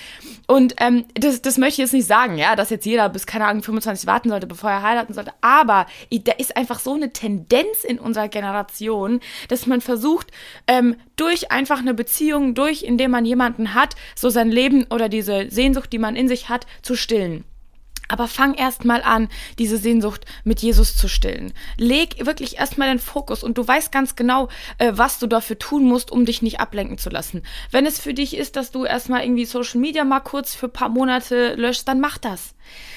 Und 0.47 0.75
ähm, 0.79 1.05
das, 1.13 1.41
das 1.41 1.57
möchte 1.57 1.75
ich 1.75 1.85
jetzt 1.85 1.93
nicht 1.93 2.07
sagen, 2.07 2.37
ja, 2.37 2.57
dass 2.57 2.69
jetzt 2.71 2.85
jeder 2.85 3.07
bis, 3.07 3.25
keine 3.25 3.45
Ahnung, 3.45 3.63
25 3.63 4.05
warten 4.05 4.27
sollte, 4.27 4.47
bevor 4.47 4.69
er 4.69 4.81
heiraten 4.81 5.13
sollte, 5.13 5.31
aber 5.39 5.85
da 6.11 6.33
ist 6.33 6.57
einfach 6.57 6.79
so 6.79 6.93
eine 6.93 7.13
Tendenz 7.13 7.85
in 7.85 7.99
unserer 7.99 8.27
Generation, 8.27 9.21
dass 9.47 9.65
man 9.65 9.79
versucht, 9.79 10.27
ähm, 10.67 10.97
durch 11.15 11.51
einfach 11.51 11.79
eine 11.79 11.93
Beziehung, 11.93 12.53
durch, 12.53 12.83
indem 12.83 13.11
man 13.11 13.23
jemanden 13.23 13.73
hat, 13.73 13.95
so 14.13 14.29
sein 14.29 14.51
Leben 14.51 14.87
oder 14.89 15.07
diese 15.07 15.49
Sehnsucht, 15.49 15.93
die 15.93 15.99
man 15.99 16.17
in 16.17 16.27
sich 16.27 16.49
hat, 16.49 16.67
zu 16.81 16.97
stillen. 16.97 17.45
Aber 18.07 18.27
fang 18.27 18.53
erst 18.53 18.85
mal 18.85 19.01
an, 19.01 19.29
diese 19.59 19.77
Sehnsucht 19.77 20.25
mit 20.43 20.61
Jesus 20.61 20.95
zu 20.95 21.07
stillen. 21.07 21.53
Leg 21.77 22.25
wirklich 22.25 22.57
erst 22.57 22.77
mal 22.77 22.87
den 22.87 22.99
Fokus 22.99 23.43
und 23.43 23.57
du 23.57 23.67
weißt 23.67 23.91
ganz 23.91 24.15
genau, 24.15 24.49
äh, 24.77 24.93
was 24.95 25.19
du 25.19 25.27
dafür 25.27 25.59
tun 25.59 25.83
musst, 25.83 26.11
um 26.11 26.25
dich 26.25 26.41
nicht 26.41 26.59
ablenken 26.59 26.97
zu 26.97 27.09
lassen. 27.09 27.43
Wenn 27.71 27.85
es 27.85 27.99
für 27.99 28.13
dich 28.13 28.35
ist, 28.35 28.55
dass 28.55 28.71
du 28.71 28.85
erst 28.85 29.09
mal 29.09 29.23
irgendwie 29.23 29.45
Social 29.45 29.79
Media 29.79 30.03
mal 30.03 30.19
kurz 30.19 30.55
für 30.55 30.69
paar 30.69 30.89
Monate 30.89 31.55
löschst, 31.55 31.87
dann 31.87 31.99
mach 31.99 32.17
das. 32.17 32.55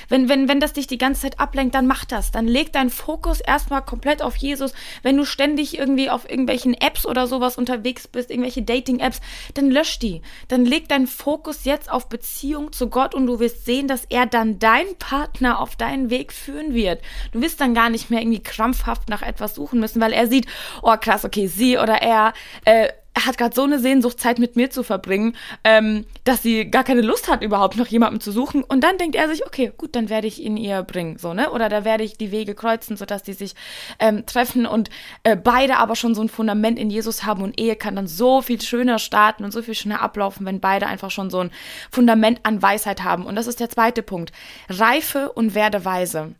Wenn, 0.08 0.28
wenn, 0.28 0.48
wenn 0.48 0.60
das 0.60 0.72
dich 0.72 0.86
die 0.86 0.98
ganze 0.98 1.22
Zeit 1.22 1.38
ablenkt, 1.38 1.74
dann 1.74 1.86
mach 1.86 2.04
das. 2.04 2.30
Dann 2.32 2.46
leg 2.46 2.72
deinen 2.72 2.90
Fokus 2.90 3.40
erstmal 3.40 3.82
komplett 3.82 4.22
auf 4.22 4.36
Jesus. 4.36 4.72
Wenn 5.02 5.16
du 5.16 5.24
ständig 5.24 5.78
irgendwie 5.78 6.10
auf 6.10 6.28
irgendwelchen 6.28 6.74
Apps 6.74 7.06
oder 7.06 7.26
sowas 7.26 7.56
unterwegs 7.56 8.08
bist, 8.08 8.30
irgendwelche 8.30 8.62
Dating-Apps, 8.62 9.20
dann 9.54 9.70
lösch 9.70 9.98
die. 9.98 10.22
Dann 10.48 10.64
leg 10.64 10.88
deinen 10.88 11.06
Fokus 11.06 11.64
jetzt 11.64 11.90
auf 11.90 12.08
Beziehung 12.08 12.72
zu 12.72 12.88
Gott 12.88 13.14
und 13.14 13.26
du 13.26 13.38
wirst 13.38 13.64
sehen, 13.64 13.86
dass 13.88 14.04
er 14.06 14.26
dann 14.26 14.58
dein 14.58 14.96
Partner 14.98 15.60
auf 15.60 15.76
deinen 15.76 16.10
Weg 16.10 16.32
führen 16.32 16.74
wird. 16.74 17.00
Du 17.32 17.40
wirst 17.40 17.60
dann 17.60 17.74
gar 17.74 17.90
nicht 17.90 18.10
mehr 18.10 18.20
irgendwie 18.20 18.42
krampfhaft 18.42 19.08
nach 19.08 19.22
etwas 19.22 19.54
suchen 19.54 19.80
müssen, 19.80 20.00
weil 20.00 20.12
er 20.12 20.26
sieht, 20.26 20.46
oh 20.82 20.96
krass, 21.00 21.24
okay, 21.24 21.46
sie 21.46 21.78
oder 21.78 22.02
er 22.02 22.32
äh, 22.64 22.88
hat 23.26 23.38
gerade 23.38 23.54
so 23.54 23.62
eine 23.62 23.78
Sehnsucht, 23.78 24.20
Zeit 24.20 24.38
mit 24.38 24.56
mir 24.56 24.70
zu 24.70 24.82
verbringen, 24.82 25.36
ähm, 25.64 26.06
dass 26.24 26.42
sie 26.42 26.70
gar 26.70 26.84
keine 26.84 27.00
Lust 27.00 27.28
hat, 27.28 27.42
überhaupt 27.42 27.76
noch 27.76 27.86
jemanden 27.86 28.20
zu 28.20 28.32
suchen. 28.32 28.62
Und 28.62 28.82
dann 28.84 28.98
denkt 28.98 29.16
er 29.16 29.28
sich, 29.28 29.46
okay, 29.46 29.72
gut, 29.76 29.96
dann 29.96 30.08
werde 30.08 30.26
ich 30.26 30.42
ihn 30.42 30.56
ihr 30.56 30.82
bringen, 30.82 31.18
so, 31.18 31.34
ne? 31.34 31.50
Oder 31.50 31.68
da 31.68 31.84
werde 31.84 32.04
ich 32.04 32.16
die 32.16 32.30
Wege 32.30 32.54
kreuzen, 32.54 32.96
sodass 32.96 33.22
die 33.22 33.32
sich 33.32 33.54
ähm, 33.98 34.26
treffen 34.26 34.66
und 34.66 34.90
äh, 35.22 35.36
beide 35.36 35.78
aber 35.78 35.96
schon 35.96 36.14
so 36.14 36.22
ein 36.22 36.28
Fundament 36.28 36.78
in 36.78 36.90
Jesus 36.90 37.24
haben 37.24 37.42
und 37.42 37.58
Ehe 37.60 37.76
kann 37.76 37.96
dann 37.96 38.06
so 38.06 38.42
viel 38.42 38.60
schöner 38.60 38.98
starten 38.98 39.44
und 39.44 39.52
so 39.52 39.62
viel 39.62 39.74
schöner 39.74 40.02
ablaufen, 40.02 40.46
wenn 40.46 40.60
beide 40.60 40.86
einfach 40.86 41.10
schon 41.10 41.30
so 41.30 41.40
ein 41.40 41.50
Fundament 41.90 42.40
an 42.44 42.62
Weisheit 42.62 43.02
haben. 43.02 43.26
Und 43.26 43.36
das 43.36 43.46
ist 43.46 43.60
der 43.60 43.70
zweite 43.70 44.02
Punkt. 44.02 44.32
Reife 44.68 45.32
und 45.32 45.54
werde 45.54 45.84
weise. 45.84 46.34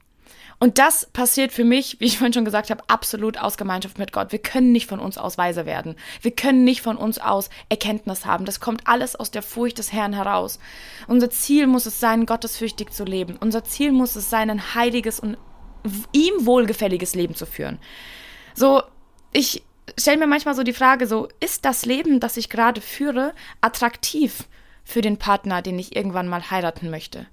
Und 0.62 0.76
das 0.76 1.06
passiert 1.06 1.52
für 1.52 1.64
mich, 1.64 1.98
wie 2.00 2.04
ich 2.04 2.18
vorhin 2.18 2.34
schon 2.34 2.44
gesagt 2.44 2.68
habe, 2.68 2.84
absolut 2.86 3.38
aus 3.38 3.56
Gemeinschaft 3.56 3.98
mit 3.98 4.12
Gott. 4.12 4.30
Wir 4.30 4.38
können 4.38 4.72
nicht 4.72 4.86
von 4.86 5.00
uns 5.00 5.16
aus 5.16 5.38
weise 5.38 5.64
werden. 5.64 5.96
Wir 6.20 6.32
können 6.32 6.64
nicht 6.64 6.82
von 6.82 6.98
uns 6.98 7.18
aus 7.18 7.48
Erkenntnis 7.70 8.26
haben. 8.26 8.44
Das 8.44 8.60
kommt 8.60 8.86
alles 8.86 9.16
aus 9.16 9.30
der 9.30 9.42
Furcht 9.42 9.78
des 9.78 9.90
Herrn 9.90 10.12
heraus. 10.12 10.58
Unser 11.08 11.30
Ziel 11.30 11.66
muss 11.66 11.86
es 11.86 11.98
sein, 11.98 12.26
gottesfürchtig 12.26 12.90
zu 12.90 13.04
leben. 13.04 13.38
Unser 13.40 13.64
Ziel 13.64 13.90
muss 13.90 14.16
es 14.16 14.28
sein, 14.28 14.50
ein 14.50 14.74
heiliges 14.74 15.18
und 15.18 15.38
ihm 16.12 16.34
wohlgefälliges 16.44 17.14
Leben 17.14 17.34
zu 17.34 17.46
führen. 17.46 17.78
So, 18.54 18.82
ich 19.32 19.62
stelle 19.98 20.18
mir 20.18 20.26
manchmal 20.26 20.54
so 20.54 20.62
die 20.62 20.74
Frage, 20.74 21.06
so, 21.06 21.28
ist 21.40 21.64
das 21.64 21.86
Leben, 21.86 22.20
das 22.20 22.36
ich 22.36 22.50
gerade 22.50 22.82
führe, 22.82 23.32
attraktiv? 23.62 24.44
für 24.82 25.02
den 25.02 25.18
Partner, 25.18 25.62
den 25.62 25.78
ich 25.78 25.94
irgendwann 25.94 26.26
mal 26.26 26.50
heiraten 26.50 26.90
möchte? 26.90 27.26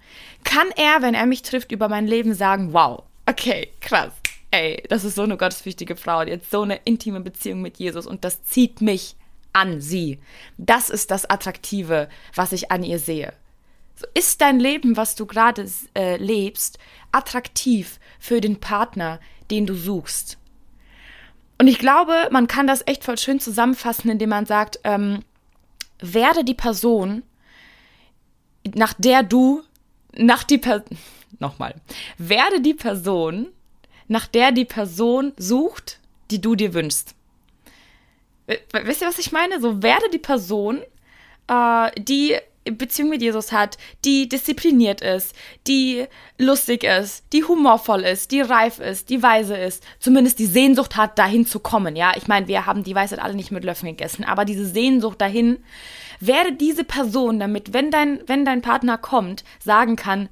Kann 0.43 0.67
er, 0.75 1.01
wenn 1.01 1.15
er 1.15 1.25
mich 1.25 1.41
trifft, 1.41 1.71
über 1.71 1.89
mein 1.89 2.05
Leben 2.05 2.35
sagen, 2.35 2.71
wow, 2.71 3.03
okay, 3.27 3.69
krass. 3.79 4.13
Ey, 4.51 4.83
das 4.89 5.03
ist 5.03 5.15
so 5.15 5.23
eine 5.23 5.37
gottesfürchtige 5.37 5.95
Frau, 5.95 6.23
die 6.23 6.33
hat 6.33 6.45
so 6.49 6.61
eine 6.61 6.77
intime 6.85 7.19
Beziehung 7.19 7.61
mit 7.61 7.77
Jesus 7.77 8.07
und 8.07 8.23
das 8.23 8.43
zieht 8.43 8.81
mich 8.81 9.15
an 9.53 9.81
sie. 9.81 10.19
Das 10.57 10.89
ist 10.89 11.11
das 11.11 11.29
Attraktive, 11.29 12.09
was 12.33 12.53
ich 12.53 12.71
an 12.71 12.83
ihr 12.83 12.99
sehe. 12.99 13.33
Ist 14.13 14.41
dein 14.41 14.59
Leben, 14.59 14.95
was 14.95 15.15
du 15.15 15.25
gerade 15.25 15.69
äh, 15.95 16.17
lebst, 16.17 16.77
attraktiv 17.11 17.99
für 18.19 18.41
den 18.41 18.59
Partner, 18.59 19.19
den 19.49 19.65
du 19.65 19.75
suchst. 19.75 20.37
Und 21.57 21.67
ich 21.67 21.79
glaube, 21.79 22.29
man 22.31 22.47
kann 22.47 22.67
das 22.67 22.85
echt 22.85 23.03
voll 23.03 23.17
schön 23.17 23.39
zusammenfassen, 23.39 24.11
indem 24.11 24.29
man 24.29 24.45
sagt, 24.45 24.79
ähm, 24.83 25.23
werde 25.99 26.43
die 26.43 26.53
Person, 26.53 27.23
nach 28.75 28.93
der 28.93 29.23
du, 29.23 29.63
nach 30.15 30.43
die 30.43 30.59
Person, 30.59 30.85
nochmal, 31.39 31.75
werde 32.17 32.61
die 32.61 32.73
Person, 32.73 33.47
nach 34.07 34.27
der 34.27 34.51
die 34.51 34.65
Person 34.65 35.33
sucht, 35.37 35.99
die 36.31 36.41
du 36.41 36.55
dir 36.55 36.73
wünschst. 36.73 37.15
Wisst 38.83 39.01
ihr, 39.01 39.07
was 39.07 39.19
ich 39.19 39.31
meine? 39.31 39.59
So 39.59 39.83
werde 39.83 40.09
die 40.09 40.19
Person, 40.19 40.81
äh, 41.47 41.91
die 41.99 42.37
Beziehung 42.71 43.09
mit 43.09 43.21
Jesus 43.21 43.51
hat, 43.51 43.77
die 44.03 44.27
diszipliniert 44.27 45.01
ist, 45.01 45.35
die 45.67 46.05
lustig 46.37 46.83
ist, 46.83 47.23
die 47.33 47.43
humorvoll 47.43 48.03
ist, 48.03 48.31
die 48.31 48.41
reif 48.41 48.79
ist, 48.79 49.09
die 49.09 49.23
weise 49.23 49.55
ist, 49.55 49.83
zumindest 49.99 50.39
die 50.39 50.45
Sehnsucht 50.45 50.97
hat, 50.97 51.17
dahin 51.17 51.45
zu 51.45 51.59
kommen. 51.59 51.95
Ja, 51.95 52.13
ich 52.15 52.27
meine, 52.27 52.47
wir 52.47 52.65
haben 52.65 52.83
die 52.83 52.95
Weisheit 52.95 53.19
alle 53.19 53.35
nicht 53.35 53.51
mit 53.51 53.63
Löffeln 53.63 53.95
gegessen, 53.95 54.23
aber 54.23 54.45
diese 54.45 54.65
Sehnsucht 54.65 55.21
dahin, 55.21 55.59
werde 56.19 56.53
diese 56.53 56.83
Person, 56.83 57.39
damit, 57.39 57.73
wenn 57.73 57.91
dein, 57.91 58.19
wenn 58.27 58.43
dein 58.43 58.61
Partner 58.61 58.97
kommt, 58.97 59.43
sagen 59.59 59.95
kann, 59.95 60.29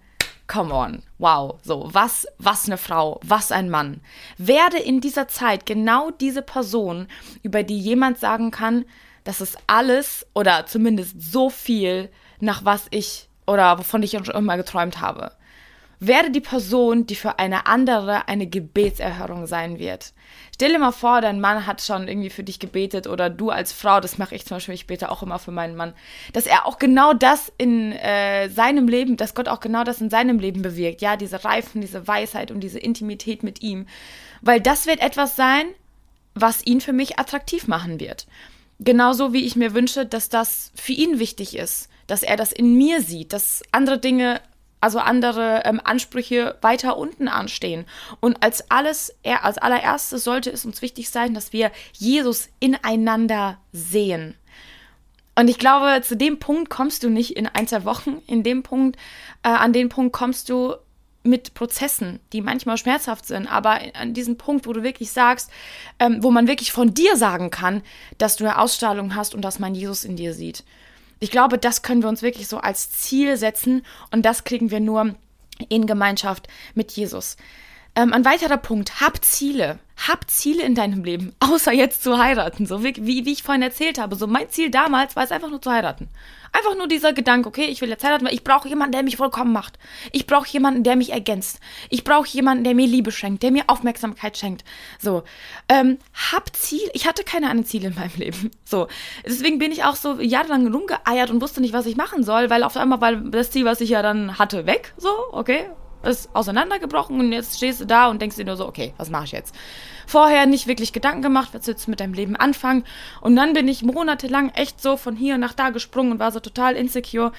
come 0.48 0.74
on, 0.74 1.02
wow, 1.18 1.60
so, 1.64 1.90
was, 1.92 2.28
was 2.38 2.66
eine 2.68 2.78
Frau, 2.78 3.20
was 3.24 3.52
ein 3.52 3.70
Mann. 3.70 4.02
Werde 4.38 4.78
in 4.78 5.02
dieser 5.02 5.28
Zeit 5.28 5.66
genau 5.66 6.12
diese 6.12 6.42
Person, 6.42 7.08
über 7.44 7.64
die 7.64 7.80
jemand 7.80 8.20
sagen 8.20 8.52
kann, 8.52 8.86
das 9.24 9.42
ist 9.42 9.58
alles 9.68 10.26
oder 10.34 10.66
zumindest 10.68 11.20
so 11.20 11.50
viel, 11.50 12.10
nach 12.40 12.64
was 12.64 12.86
ich 12.92 13.28
oder 13.48 13.78
wovon 13.80 14.04
ich 14.04 14.12
schon 14.12 14.24
immer 14.26 14.58
geträumt 14.58 15.02
habe. 15.02 15.32
Werde 16.00 16.32
die 16.32 16.42
Person, 16.42 17.06
die 17.06 17.16
für 17.16 17.40
eine 17.40 17.68
andere 17.68 18.28
eine 18.28 18.48
Gebetserhörung 18.48 19.48
sein 19.48 19.80
wird. 19.80 20.14
Stell 20.54 20.72
dir 20.72 20.80
mal 20.80 20.92
vor, 20.92 21.22
dein 21.22 21.42
Mann 21.42 21.66
hat 21.66 21.82
schon 21.82 22.08
irgendwie 22.08 22.30
für 22.30 22.44
dich 22.44 22.60
gebetet 22.60 23.08
oder 23.08 23.30
du 23.30 23.50
als 23.50 23.72
Frau, 23.72 24.00
das 24.00 24.18
mache 24.18 24.36
ich 24.36 24.46
zum 24.46 24.58
Beispiel 24.58 24.78
später 24.78 25.12
auch 25.12 25.24
immer 25.24 25.40
für 25.40 25.52
meinen 25.52 25.76
Mann, 25.76 25.94
dass 26.34 26.48
er 26.48 26.66
auch 26.66 26.80
genau 26.80 27.14
das 27.14 27.52
in 27.58 27.92
äh, 27.92 28.50
seinem 28.50 28.88
Leben, 28.88 29.18
dass 29.18 29.36
Gott 29.36 29.48
auch 29.48 29.60
genau 29.60 29.84
das 29.84 30.02
in 30.02 30.10
seinem 30.10 30.40
Leben 30.40 30.62
bewirkt. 30.62 31.02
Ja, 31.02 31.18
diese 31.18 31.44
Reifen, 31.44 31.82
diese 31.82 32.08
Weisheit 32.08 32.52
und 32.52 32.60
diese 32.62 32.80
Intimität 32.80 33.44
mit 33.44 33.62
ihm. 33.62 33.88
Weil 34.42 34.62
das 34.62 34.86
wird 34.86 35.02
etwas 35.02 35.36
sein, 35.36 35.68
was 36.34 36.66
ihn 36.66 36.82
für 36.82 36.94
mich 36.94 37.18
attraktiv 37.18 37.68
machen 37.68 38.00
wird. 38.00 38.28
Genauso 38.80 39.32
wie 39.32 39.46
ich 39.46 39.56
mir 39.56 39.74
wünsche, 39.74 40.06
dass 40.06 40.30
das 40.30 40.72
für 40.76 40.92
ihn 40.92 41.20
wichtig 41.20 41.56
ist, 41.58 41.90
dass 42.08 42.24
er 42.24 42.36
das 42.36 42.52
in 42.52 42.76
mir 42.76 43.02
sieht, 43.02 43.32
dass 43.32 43.64
andere 43.72 43.98
Dinge 43.98 44.42
also 44.86 45.00
andere 45.00 45.64
ähm, 45.66 45.82
Ansprüche 45.84 46.60
weiter 46.62 46.96
unten 46.96 47.28
anstehen. 47.28 47.86
Und 48.20 48.44
als 48.44 48.70
alles, 48.70 49.16
als 49.42 49.58
allererstes 49.58 50.24
sollte 50.24 50.52
es 50.52 50.64
uns 50.64 50.84
wichtig 50.84 51.10
sein, 51.10 51.34
dass 51.34 51.54
wir 51.54 51.72
Jesus 51.94 52.50
ineinander 52.60 53.58
sehen. 53.72 54.36
Und 55.34 55.48
ich 55.48 55.58
glaube, 55.58 56.04
zu 56.04 56.16
dem 56.16 56.38
Punkt 56.38 56.70
kommst 56.70 57.02
du 57.02 57.10
nicht 57.10 57.36
in 57.36 57.48
ein, 57.48 57.68
zwei 57.68 57.84
Wochen. 57.84 58.22
In 58.28 58.44
dem 58.44 58.62
Punkt, 58.62 58.98
äh, 59.42 59.50
an 59.50 59.74
den 59.74 59.90
Punkt 59.90 60.14
kommst 60.14 60.50
du 60.50 60.76
mit 61.24 61.56
Prozessen, 61.56 62.20
die 62.32 62.42
manchmal 62.42 62.78
schmerzhaft 62.78 63.26
sind, 63.26 63.48
aber 63.48 63.80
an 63.96 64.14
diesem 64.14 64.38
Punkt, 64.38 64.68
wo 64.68 64.74
du 64.74 64.84
wirklich 64.84 65.10
sagst, 65.10 65.50
ähm, 65.98 66.22
wo 66.22 66.30
man 66.30 66.48
wirklich 66.48 66.72
von 66.72 66.94
dir 66.94 67.18
sagen 67.18 67.50
kann, 67.50 67.82
dass 68.20 68.36
du 68.36 68.44
eine 68.44 68.60
Ausstrahlung 68.60 69.16
hast 69.16 69.34
und 69.34 69.42
dass 69.42 69.58
man 69.58 69.74
Jesus 69.74 70.04
in 70.06 70.16
dir 70.16 70.36
sieht. 70.36 70.64
Ich 71.20 71.32
glaube, 71.32 71.58
das 71.58 71.82
können 71.82 72.02
wir 72.02 72.10
uns 72.10 72.22
wirklich 72.22 72.48
so 72.48 72.58
als 72.58 72.92
Ziel 72.92 73.38
setzen 73.38 73.86
und 74.12 74.24
das 74.24 74.44
kriegen 74.44 74.72
wir 74.72 74.80
nur 74.80 75.16
in 75.70 75.88
Gemeinschaft 75.88 76.48
mit 76.74 76.92
Jesus. 76.92 77.38
Ähm, 77.98 78.12
ein 78.12 78.26
weiterer 78.26 78.58
Punkt, 78.58 79.00
hab 79.00 79.24
Ziele. 79.24 79.80
Hab 79.96 80.30
Ziele 80.30 80.64
in 80.64 80.76
deinem 80.76 81.06
Leben, 81.06 81.34
außer 81.40 81.72
jetzt 81.72 82.04
zu 82.04 82.18
heiraten. 82.18 82.66
So 82.66 82.84
wie, 82.84 82.94
wie, 82.98 83.32
ich 83.32 83.44
vorhin 83.44 83.62
erzählt 83.62 83.98
habe. 83.98 84.18
So 84.18 84.28
mein 84.28 84.50
Ziel 84.50 84.70
damals 84.70 85.16
war 85.16 85.24
es 85.24 85.32
einfach 85.32 85.50
nur 85.50 85.62
zu 85.62 85.72
heiraten. 85.72 86.10
Einfach 86.52 86.76
nur 86.76 86.88
dieser 86.88 87.14
Gedanke, 87.14 87.48
okay, 87.48 87.66
ich 87.66 87.80
will 87.80 87.90
jetzt 87.90 88.04
heiraten, 88.04 88.26
weil 88.26 88.34
ich 88.34 88.44
brauche 88.44 88.68
jemanden, 88.68 88.92
der 88.92 89.04
mich 89.04 89.16
vollkommen 89.16 89.54
macht. 89.54 89.80
Ich 90.12 90.28
brauche 90.28 90.48
jemanden, 90.50 90.84
der 90.84 90.98
mich 90.98 91.14
ergänzt. 91.14 91.60
Ich 91.90 92.04
brauche 92.04 92.28
jemanden, 92.28 92.66
der 92.66 92.76
mir 92.76 92.88
Liebe 92.88 93.12
schenkt, 93.14 93.44
der 93.44 93.52
mir 93.52 93.64
Aufmerksamkeit 93.68 94.38
schenkt. 94.38 94.66
So, 95.00 95.24
ähm, 95.70 95.98
hab 96.32 96.54
Ziel. 96.54 96.90
Ich 96.94 97.08
hatte 97.08 97.24
keine 97.24 97.50
anderen 97.50 97.66
Ziele 97.66 97.88
in 97.88 97.96
meinem 97.96 98.12
Leben. 98.18 98.52
So, 98.66 98.88
deswegen 99.26 99.58
bin 99.58 99.72
ich 99.72 99.86
auch 99.86 99.96
so 99.96 100.20
jahrelang 100.20 100.68
rumgeeiert 100.68 101.30
und 101.30 101.42
wusste 101.42 101.62
nicht, 101.62 101.74
was 101.74 101.86
ich 101.86 101.96
machen 101.96 102.24
soll, 102.24 102.50
weil 102.50 102.64
auf 102.64 102.76
einmal 102.76 103.00
war 103.00 103.16
das 103.16 103.52
Ziel, 103.52 103.64
was 103.64 103.80
ich 103.80 103.92
ja 103.92 104.02
dann 104.02 104.38
hatte, 104.38 104.66
weg. 104.66 104.94
So, 104.98 105.10
okay, 105.32 105.70
ist 106.06 106.34
auseinandergebrochen 106.34 107.20
und 107.20 107.32
jetzt 107.32 107.58
stehst 107.58 107.82
du 107.82 107.86
da 107.86 108.08
und 108.08 108.22
denkst 108.22 108.36
dir 108.36 108.46
nur 108.46 108.58
so, 108.58 108.68
okay, 108.68 108.94
was 108.98 109.10
mache 109.10 109.26
ich 109.26 109.32
jetzt? 109.32 109.56
Vorher 110.08 110.46
nicht 110.46 110.68
wirklich 110.68 110.94
Gedanken 110.94 111.22
gemacht, 111.22 111.50
was 111.54 111.68
willst 111.68 111.88
du 111.88 111.92
mit 111.92 112.00
deinem 112.00 112.14
Leben 112.14 112.36
anfangen? 112.36 112.84
Und 113.22 113.36
dann 113.36 113.54
bin 113.54 113.68
ich 113.68 113.84
monatelang 113.84 114.50
echt 114.50 114.82
so 114.82 114.98
von 114.98 115.16
hier 115.16 115.38
nach 115.38 115.54
da 115.54 115.70
gesprungen 115.70 116.14
und 116.14 116.20
war 116.20 116.32
so 116.32 116.40
total 116.40 116.76
insecure, 116.76 117.32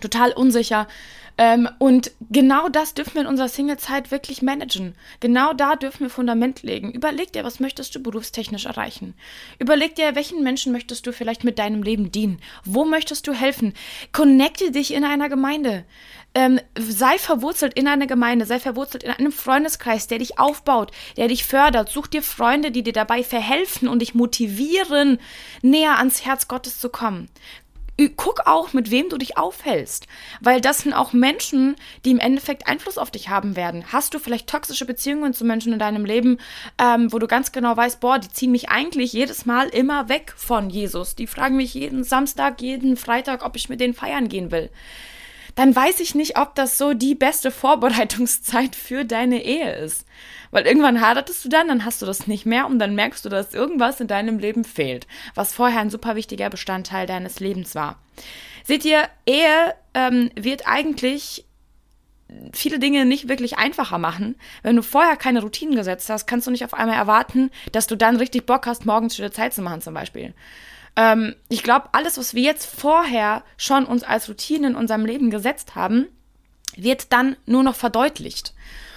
total 0.00 0.32
unsicher. 0.32 0.86
Ähm, 1.40 1.68
und 1.78 2.10
genau 2.30 2.68
das 2.68 2.94
dürfen 2.94 3.14
wir 3.14 3.20
in 3.22 3.28
unserer 3.28 3.48
Single-Zeit 3.48 4.10
wirklich 4.10 4.42
managen. 4.42 4.96
Genau 5.20 5.52
da 5.52 5.76
dürfen 5.76 6.00
wir 6.00 6.10
Fundament 6.10 6.64
legen. 6.64 6.90
Überleg 6.90 7.32
dir, 7.32 7.44
was 7.44 7.60
möchtest 7.60 7.94
du 7.94 8.02
berufstechnisch 8.02 8.66
erreichen? 8.66 9.14
Überleg 9.60 9.94
dir, 9.94 10.16
welchen 10.16 10.42
Menschen 10.42 10.72
möchtest 10.72 11.06
du 11.06 11.12
vielleicht 11.12 11.44
mit 11.44 11.60
deinem 11.60 11.84
Leben 11.84 12.10
dienen? 12.10 12.40
Wo 12.64 12.84
möchtest 12.84 13.28
du 13.28 13.32
helfen? 13.32 13.72
Connecte 14.10 14.72
dich 14.72 14.92
in 14.92 15.04
einer 15.04 15.28
Gemeinde. 15.28 15.84
Ähm, 16.38 16.60
sei 16.78 17.18
verwurzelt 17.18 17.74
in 17.74 17.88
einer 17.88 18.06
Gemeinde, 18.06 18.46
sei 18.46 18.60
verwurzelt 18.60 19.02
in 19.02 19.10
einem 19.10 19.32
Freundeskreis, 19.32 20.06
der 20.06 20.18
dich 20.18 20.38
aufbaut, 20.38 20.92
der 21.16 21.26
dich 21.26 21.44
fördert. 21.44 21.88
Such 21.88 22.06
dir 22.06 22.22
Freunde, 22.22 22.70
die 22.70 22.84
dir 22.84 22.92
dabei 22.92 23.24
verhelfen 23.24 23.88
und 23.88 23.98
dich 23.98 24.14
motivieren, 24.14 25.18
näher 25.62 25.98
ans 25.98 26.24
Herz 26.24 26.46
Gottes 26.46 26.78
zu 26.78 26.90
kommen 26.90 27.28
guck 28.16 28.46
auch, 28.46 28.72
mit 28.72 28.92
wem 28.92 29.08
du 29.08 29.18
dich 29.18 29.36
aufhältst. 29.36 30.06
Weil 30.40 30.60
das 30.60 30.78
sind 30.78 30.92
auch 30.92 31.12
Menschen, 31.12 31.74
die 32.04 32.12
im 32.12 32.20
Endeffekt 32.20 32.68
Einfluss 32.68 32.96
auf 32.96 33.10
dich 33.10 33.28
haben 33.28 33.56
werden. 33.56 33.86
Hast 33.92 34.14
du 34.14 34.20
vielleicht 34.20 34.48
toxische 34.48 34.84
Beziehungen 34.84 35.34
zu 35.34 35.44
Menschen 35.44 35.72
in 35.72 35.80
deinem 35.80 36.04
Leben, 36.04 36.38
ähm, 36.80 37.12
wo 37.12 37.18
du 37.18 37.26
ganz 37.26 37.50
genau 37.50 37.76
weißt, 37.76 37.98
boah, 37.98 38.20
die 38.20 38.28
ziehen 38.28 38.52
mich 38.52 38.68
eigentlich 38.68 39.12
jedes 39.12 39.46
Mal 39.46 39.68
immer 39.68 40.08
weg 40.08 40.32
von 40.36 40.70
Jesus. 40.70 41.16
Die 41.16 41.26
fragen 41.26 41.56
mich 41.56 41.74
jeden 41.74 42.04
Samstag, 42.04 42.60
jeden 42.60 42.96
Freitag, 42.96 43.44
ob 43.44 43.56
ich 43.56 43.68
mit 43.68 43.80
denen 43.80 43.94
feiern 43.94 44.28
gehen 44.28 44.52
will. 44.52 44.70
Dann 45.58 45.74
weiß 45.74 45.98
ich 45.98 46.14
nicht, 46.14 46.38
ob 46.38 46.54
das 46.54 46.78
so 46.78 46.94
die 46.94 47.16
beste 47.16 47.50
Vorbereitungszeit 47.50 48.76
für 48.76 49.04
deine 49.04 49.42
Ehe 49.42 49.74
ist. 49.74 50.06
Weil 50.52 50.64
irgendwann 50.68 51.00
heiratest 51.00 51.44
du 51.44 51.48
dann, 51.48 51.66
dann 51.66 51.84
hast 51.84 52.00
du 52.00 52.06
das 52.06 52.28
nicht 52.28 52.46
mehr 52.46 52.68
und 52.68 52.78
dann 52.78 52.94
merkst 52.94 53.24
du, 53.24 53.28
dass 53.28 53.54
irgendwas 53.54 53.98
in 53.98 54.06
deinem 54.06 54.38
Leben 54.38 54.62
fehlt, 54.62 55.08
was 55.34 55.52
vorher 55.52 55.80
ein 55.80 55.90
super 55.90 56.14
wichtiger 56.14 56.48
Bestandteil 56.48 57.08
deines 57.08 57.40
Lebens 57.40 57.74
war. 57.74 57.98
Seht 58.62 58.84
ihr, 58.84 59.08
Ehe 59.26 59.74
ähm, 59.94 60.30
wird 60.36 60.68
eigentlich 60.68 61.44
viele 62.52 62.78
Dinge 62.78 63.04
nicht 63.04 63.28
wirklich 63.28 63.58
einfacher 63.58 63.98
machen. 63.98 64.36
Wenn 64.62 64.76
du 64.76 64.82
vorher 64.82 65.16
keine 65.16 65.42
Routinen 65.42 65.74
gesetzt 65.74 66.08
hast, 66.08 66.28
kannst 66.28 66.46
du 66.46 66.52
nicht 66.52 66.64
auf 66.64 66.74
einmal 66.74 66.96
erwarten, 66.96 67.50
dass 67.72 67.88
du 67.88 67.96
dann 67.96 68.14
richtig 68.14 68.46
Bock 68.46 68.68
hast, 68.68 68.86
morgens 68.86 69.14
stille 69.14 69.32
Zeit 69.32 69.54
zu 69.54 69.62
machen 69.62 69.80
zum 69.80 69.94
Beispiel. 69.94 70.34
Ähm, 70.96 71.34
ich 71.48 71.62
glaube, 71.62 71.88
alles, 71.92 72.18
was 72.18 72.34
wir 72.34 72.42
jetzt 72.42 72.66
vorher 72.66 73.42
schon 73.56 73.84
uns 73.86 74.02
als 74.02 74.28
Routine 74.28 74.68
in 74.68 74.74
unserem 74.76 75.04
Leben 75.04 75.30
gesetzt 75.30 75.74
haben, 75.74 76.06
wird 76.76 77.12
dann 77.12 77.36
nur 77.46 77.62
noch 77.62 77.74
verdeutlicht. 77.74 78.54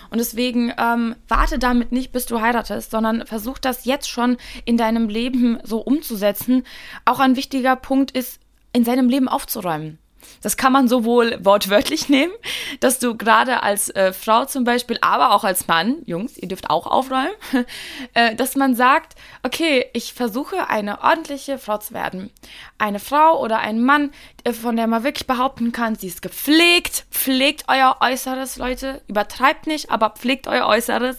Und 0.10 0.17
deswegen 0.17 0.74
ähm, 0.77 1.15
warte 1.29 1.57
damit 1.57 1.93
nicht, 1.93 2.12
bis 2.12 2.25
du 2.25 2.41
heiratest, 2.41 2.91
sondern 2.91 3.25
versuch 3.25 3.57
das 3.57 3.86
jetzt 3.86 4.10
schon 4.10 4.38
in 4.65 4.75
deinem 4.75 5.07
Leben 5.07 5.60
so 5.63 5.79
umzusetzen. 5.79 6.63
Auch 7.05 7.19
ein 7.19 7.38
wichtiger 7.38 7.77
Punkt 7.77 8.12
ist, 8.12 8.39
in 8.74 8.83
seinem 8.83 9.10
Leben 9.10 9.29
aufzuräumen. 9.29 10.00
Das 10.41 10.57
kann 10.57 10.73
man 10.73 10.87
sowohl 10.87 11.37
wortwörtlich 11.43 12.09
nehmen, 12.09 12.33
dass 12.79 12.99
du 12.99 13.15
gerade 13.15 13.63
als 13.63 13.89
äh, 13.89 14.13
Frau 14.13 14.45
zum 14.45 14.63
Beispiel, 14.63 14.97
aber 15.01 15.31
auch 15.31 15.43
als 15.43 15.67
Mann, 15.67 15.97
Jungs, 16.05 16.37
ihr 16.37 16.47
dürft 16.47 16.69
auch 16.69 16.87
aufräumen, 16.87 17.31
äh, 18.13 18.35
dass 18.35 18.55
man 18.55 18.75
sagt, 18.75 19.15
okay, 19.43 19.85
ich 19.93 20.13
versuche 20.13 20.69
eine 20.69 21.01
ordentliche 21.01 21.57
Frau 21.57 21.77
zu 21.77 21.93
werden. 21.93 22.31
Eine 22.77 22.99
Frau 22.99 23.41
oder 23.41 23.59
ein 23.59 23.83
Mann, 23.83 24.11
äh, 24.43 24.53
von 24.53 24.75
der 24.75 24.87
man 24.87 25.03
wirklich 25.03 25.27
behaupten 25.27 25.71
kann, 25.71 25.95
sie 25.95 26.07
ist 26.07 26.21
gepflegt, 26.21 27.05
pflegt 27.11 27.65
euer 27.67 27.97
Äußeres, 27.99 28.57
Leute, 28.57 29.01
übertreibt 29.07 29.67
nicht, 29.67 29.91
aber 29.91 30.11
pflegt 30.11 30.47
euer 30.47 30.67
Äußeres, 30.67 31.17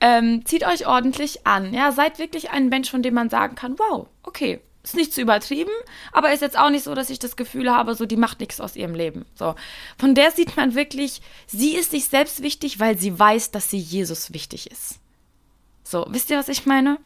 ähm, 0.00 0.44
zieht 0.44 0.66
euch 0.66 0.86
ordentlich 0.86 1.46
an, 1.46 1.72
ja, 1.72 1.92
seid 1.92 2.18
wirklich 2.18 2.50
ein 2.50 2.68
Mensch, 2.68 2.90
von 2.90 3.02
dem 3.02 3.14
man 3.14 3.30
sagen 3.30 3.54
kann, 3.54 3.78
wow, 3.78 4.06
okay, 4.22 4.60
ist 4.82 4.94
nicht 4.94 5.12
zu 5.12 5.20
übertrieben, 5.20 5.70
aber 6.12 6.32
ist 6.32 6.40
jetzt 6.40 6.58
auch 6.58 6.70
nicht 6.70 6.84
so, 6.84 6.94
dass 6.94 7.10
ich 7.10 7.18
das 7.18 7.36
Gefühl 7.36 7.70
habe, 7.70 7.94
so 7.94 8.06
die 8.06 8.16
macht 8.16 8.40
nichts 8.40 8.60
aus 8.60 8.76
ihrem 8.76 8.94
Leben. 8.94 9.26
So. 9.34 9.54
Von 9.98 10.14
der 10.14 10.30
sieht 10.30 10.56
man 10.56 10.74
wirklich, 10.74 11.20
sie 11.46 11.74
ist 11.74 11.90
sich 11.90 12.06
selbst 12.06 12.42
wichtig, 12.42 12.80
weil 12.80 12.96
sie 12.96 13.18
weiß, 13.18 13.50
dass 13.50 13.70
sie 13.70 13.78
Jesus 13.78 14.32
wichtig 14.32 14.70
ist. 14.70 14.98
So, 15.84 16.06
wisst 16.08 16.30
ihr, 16.30 16.38
was 16.38 16.48
ich 16.48 16.66
meine? 16.66 16.98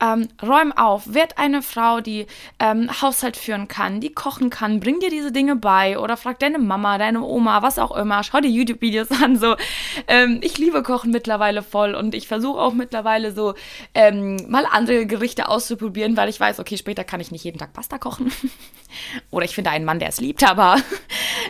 Ähm, 0.00 0.28
räum 0.40 0.70
auf, 0.72 1.12
werd 1.12 1.38
eine 1.38 1.60
Frau, 1.60 2.00
die 2.00 2.26
ähm, 2.60 2.88
Haushalt 3.02 3.36
führen 3.36 3.66
kann, 3.66 4.00
die 4.00 4.12
kochen 4.12 4.48
kann, 4.48 4.78
bring 4.78 5.00
dir 5.00 5.10
diese 5.10 5.32
Dinge 5.32 5.56
bei 5.56 5.98
oder 5.98 6.16
frag 6.16 6.38
deine 6.38 6.58
Mama, 6.58 6.98
deine 6.98 7.22
Oma, 7.22 7.62
was 7.62 7.80
auch 7.80 7.96
immer, 7.96 8.22
schau 8.22 8.40
dir 8.40 8.48
YouTube-Videos 8.48 9.10
an. 9.22 9.36
So, 9.36 9.56
ähm, 10.06 10.38
ich 10.42 10.56
liebe 10.58 10.82
Kochen 10.82 11.10
mittlerweile 11.10 11.62
voll 11.62 11.94
und 11.94 12.14
ich 12.14 12.28
versuche 12.28 12.60
auch 12.60 12.74
mittlerweile 12.74 13.32
so 13.32 13.54
ähm, 13.94 14.36
mal 14.48 14.66
andere 14.70 15.06
Gerichte 15.06 15.48
auszuprobieren, 15.48 16.16
weil 16.16 16.28
ich 16.28 16.38
weiß, 16.38 16.60
okay, 16.60 16.76
später 16.76 17.02
kann 17.02 17.20
ich 17.20 17.32
nicht 17.32 17.44
jeden 17.44 17.58
Tag 17.58 17.72
Pasta 17.72 17.98
kochen. 17.98 18.30
oder 19.30 19.44
ich 19.44 19.54
finde 19.54 19.70
einen 19.70 19.84
Mann, 19.84 19.98
der 19.98 20.08
es 20.08 20.20
liebt, 20.20 20.48
aber 20.48 20.76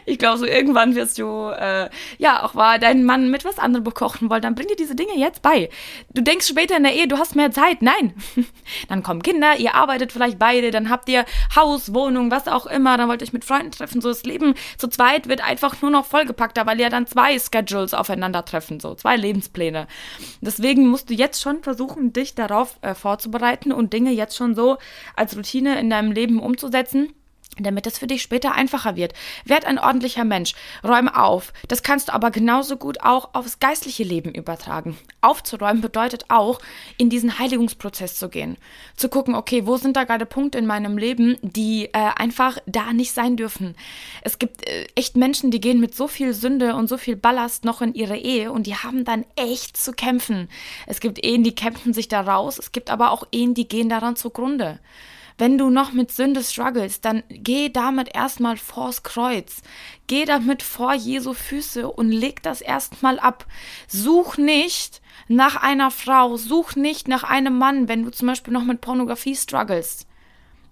ich 0.07 0.18
glaube, 0.18 0.38
so 0.38 0.47
irgendwann 0.47 0.95
wirst 0.95 1.18
du 1.18 1.49
äh, 1.49 1.88
ja 2.18 2.42
auch 2.45 2.54
mal 2.54 2.78
deinen 2.78 3.04
Mann 3.04 3.30
mit 3.30 3.45
was 3.45 3.59
anderem 3.59 3.85
bekochen 3.85 4.30
wollen, 4.30 4.42
dann 4.42 4.54
bring 4.54 4.68
dir 4.68 4.76
diese 4.76 4.95
Dinge 4.95 5.16
jetzt 5.16 5.42
bei. 5.42 5.68
Du 6.12 6.23
denkst 6.23 6.47
später 6.47 6.76
in 6.76 6.83
der 6.83 6.95
Ehe, 6.95 7.09
du 7.09 7.18
hast 7.18 7.37
mehr 7.37 7.50
Zeit. 7.50 7.83
Nein. 7.83 8.14
dann 8.88 9.02
kommen 9.02 9.23
Kinder, 9.23 9.57
ihr 9.59 9.75
arbeitet 9.75 10.12
vielleicht 10.12 10.38
beide, 10.38 10.71
dann 10.71 10.90
habt 10.90 11.09
ihr 11.09 11.25
Haus, 11.54 11.95
Wohnung, 11.95 12.30
was 12.30 12.49
auch 12.49 12.66
immer, 12.66 12.97
dann 12.97 13.09
wollt 13.09 13.23
ihr 13.23 13.26
euch 13.26 13.33
mit 13.33 13.45
Freunden 13.45 13.71
treffen. 13.71 14.00
So 14.00 14.09
das 14.09 14.25
Leben 14.25 14.54
zu 14.76 14.88
zweit 14.88 15.28
wird 15.28 15.42
einfach 15.42 15.80
nur 15.83 15.90
noch 15.90 16.07
vollgepackter, 16.07 16.66
weil 16.66 16.80
ihr 16.80 16.90
dann 16.90 17.07
zwei 17.07 17.38
Schedules 17.38 17.95
aufeinandertreffen, 17.95 18.80
so 18.80 18.95
zwei 18.95 19.16
Lebenspläne. 19.16 19.87
Deswegen 20.40 20.88
musst 20.88 21.11
du 21.11 21.14
jetzt 21.14 21.40
schon 21.40 21.62
versuchen, 21.62 22.12
dich 22.12 22.35
darauf 22.35 22.78
äh, 22.83 22.95
vorzubereiten 22.95 23.73
und 23.73 23.92
Dinge 23.92 24.11
jetzt 24.12 24.37
schon 24.37 24.54
so 24.54 24.78
als 25.16 25.37
Routine 25.37 25.78
in 25.78 25.90
deinem 25.90 26.12
Leben 26.12 26.40
umzusetzen 26.40 27.12
damit 27.59 27.87
es 27.87 27.99
für 27.99 28.07
dich 28.07 28.23
später 28.23 28.52
einfacher 28.55 28.97
wird. 28.97 29.14
Werd 29.45 29.64
ein 29.64 29.78
ordentlicher 29.78 30.25
Mensch, 30.25 30.55
räume 30.85 31.17
auf. 31.17 31.52
Das 31.69 31.83
kannst 31.83 32.09
du 32.09 32.14
aber 32.14 32.30
genauso 32.30 32.76
gut 32.76 33.00
auch 33.02 33.30
aufs 33.34 33.58
geistliche 33.58 34.04
Leben 34.04 34.32
übertragen. 34.32 34.97
Aufzuräumen 35.21 35.80
bedeutet 35.80 36.26
auch, 36.28 36.61
in 36.97 37.11
diesen 37.11 37.39
Heiligungsprozess 37.39 38.17
zu 38.17 38.28
gehen. 38.28 38.56
Zu 38.97 39.08
gucken, 39.08 39.34
okay, 39.34 39.67
wo 39.67 39.76
sind 39.76 39.97
da 39.97 40.04
gerade 40.04 40.26
Punkte 40.26 40.58
in 40.58 40.67
meinem 40.67 40.99
Leben, 40.99 41.37
die 41.43 41.87
äh, 41.87 42.11
einfach 42.17 42.58
da 42.67 42.93
nicht 42.93 43.13
sein 43.13 43.37
dürfen. 43.37 43.75
Es 44.23 44.39
gibt 44.39 44.67
äh, 44.69 44.87
echt 44.95 45.17
Menschen, 45.17 45.50
die 45.50 45.61
gehen 45.61 45.80
mit 45.80 45.95
so 45.95 46.08
viel 46.08 46.32
Sünde 46.32 46.75
und 46.75 46.89
so 46.89 46.97
viel 46.97 47.17
Ballast 47.17 47.65
noch 47.65 47.82
in 47.82 47.95
ihre 47.95 48.17
Ehe 48.17 48.52
und 48.52 48.67
die 48.67 48.76
haben 48.76 49.04
dann 49.04 49.25
echt 49.37 49.76
zu 49.76 49.93
kämpfen. 49.93 50.49
Es 50.87 51.00
gibt 51.00 51.25
Ehen, 51.25 51.43
die 51.43 51.54
kämpfen 51.54 51.93
sich 51.93 52.08
da 52.08 52.21
raus. 52.21 52.58
Es 52.58 52.73
gibt 52.73 52.91
aber 52.91 53.11
auch 53.11 53.25
Ehen, 53.32 53.54
die 53.54 53.69
gehen 53.69 53.89
daran 53.89 54.17
zugrunde. 54.17 54.78
Wenn 55.38 55.56
du 55.56 55.70
noch 55.70 55.92
mit 55.92 56.10
Sünde 56.10 56.42
struggles, 56.42 57.00
dann 57.00 57.22
geh 57.28 57.68
damit 57.68 58.14
erstmal 58.14 58.56
vors 58.56 59.04
Kreuz. 59.04 59.62
Geh 60.08 60.24
damit 60.24 60.64
vor 60.64 60.92
Jesu 60.92 61.32
Füße 61.32 61.88
und 61.88 62.10
leg 62.10 62.42
das 62.42 62.60
erstmal 62.60 63.20
ab. 63.20 63.46
Such 63.86 64.36
nicht 64.36 65.00
nach 65.28 65.54
einer 65.54 65.92
Frau, 65.92 66.36
such 66.36 66.74
nicht 66.74 67.06
nach 67.06 67.22
einem 67.22 67.56
Mann, 67.56 67.88
wenn 67.88 68.02
du 68.02 68.10
zum 68.10 68.26
Beispiel 68.26 68.52
noch 68.52 68.64
mit 68.64 68.80
Pornografie 68.80 69.36
struggles. 69.36 70.06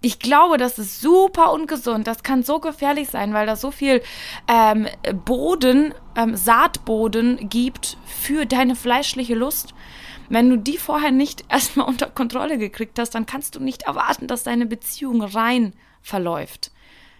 Ich 0.02 0.18
glaube, 0.18 0.58
das 0.58 0.78
ist 0.78 1.00
super 1.00 1.52
ungesund. 1.52 2.06
Das 2.06 2.22
kann 2.22 2.42
so 2.42 2.58
gefährlich 2.58 3.08
sein, 3.08 3.32
weil 3.34 3.46
da 3.46 3.56
so 3.56 3.70
viel 3.70 4.02
ähm, 4.48 4.88
Boden, 5.24 5.94
ähm, 6.16 6.36
Saatboden 6.36 7.48
gibt 7.48 7.96
für 8.04 8.46
deine 8.46 8.76
fleischliche 8.76 9.34
Lust. 9.34 9.74
Wenn 10.28 10.50
du 10.50 10.56
die 10.56 10.78
vorher 10.78 11.10
nicht 11.10 11.44
erstmal 11.50 11.86
unter 11.86 12.06
Kontrolle 12.06 12.58
gekriegt 12.58 12.98
hast, 12.98 13.10
dann 13.10 13.26
kannst 13.26 13.54
du 13.54 13.60
nicht 13.60 13.82
erwarten, 13.82 14.26
dass 14.26 14.44
deine 14.44 14.66
Beziehung 14.66 15.22
rein 15.22 15.72
verläuft. 16.02 16.70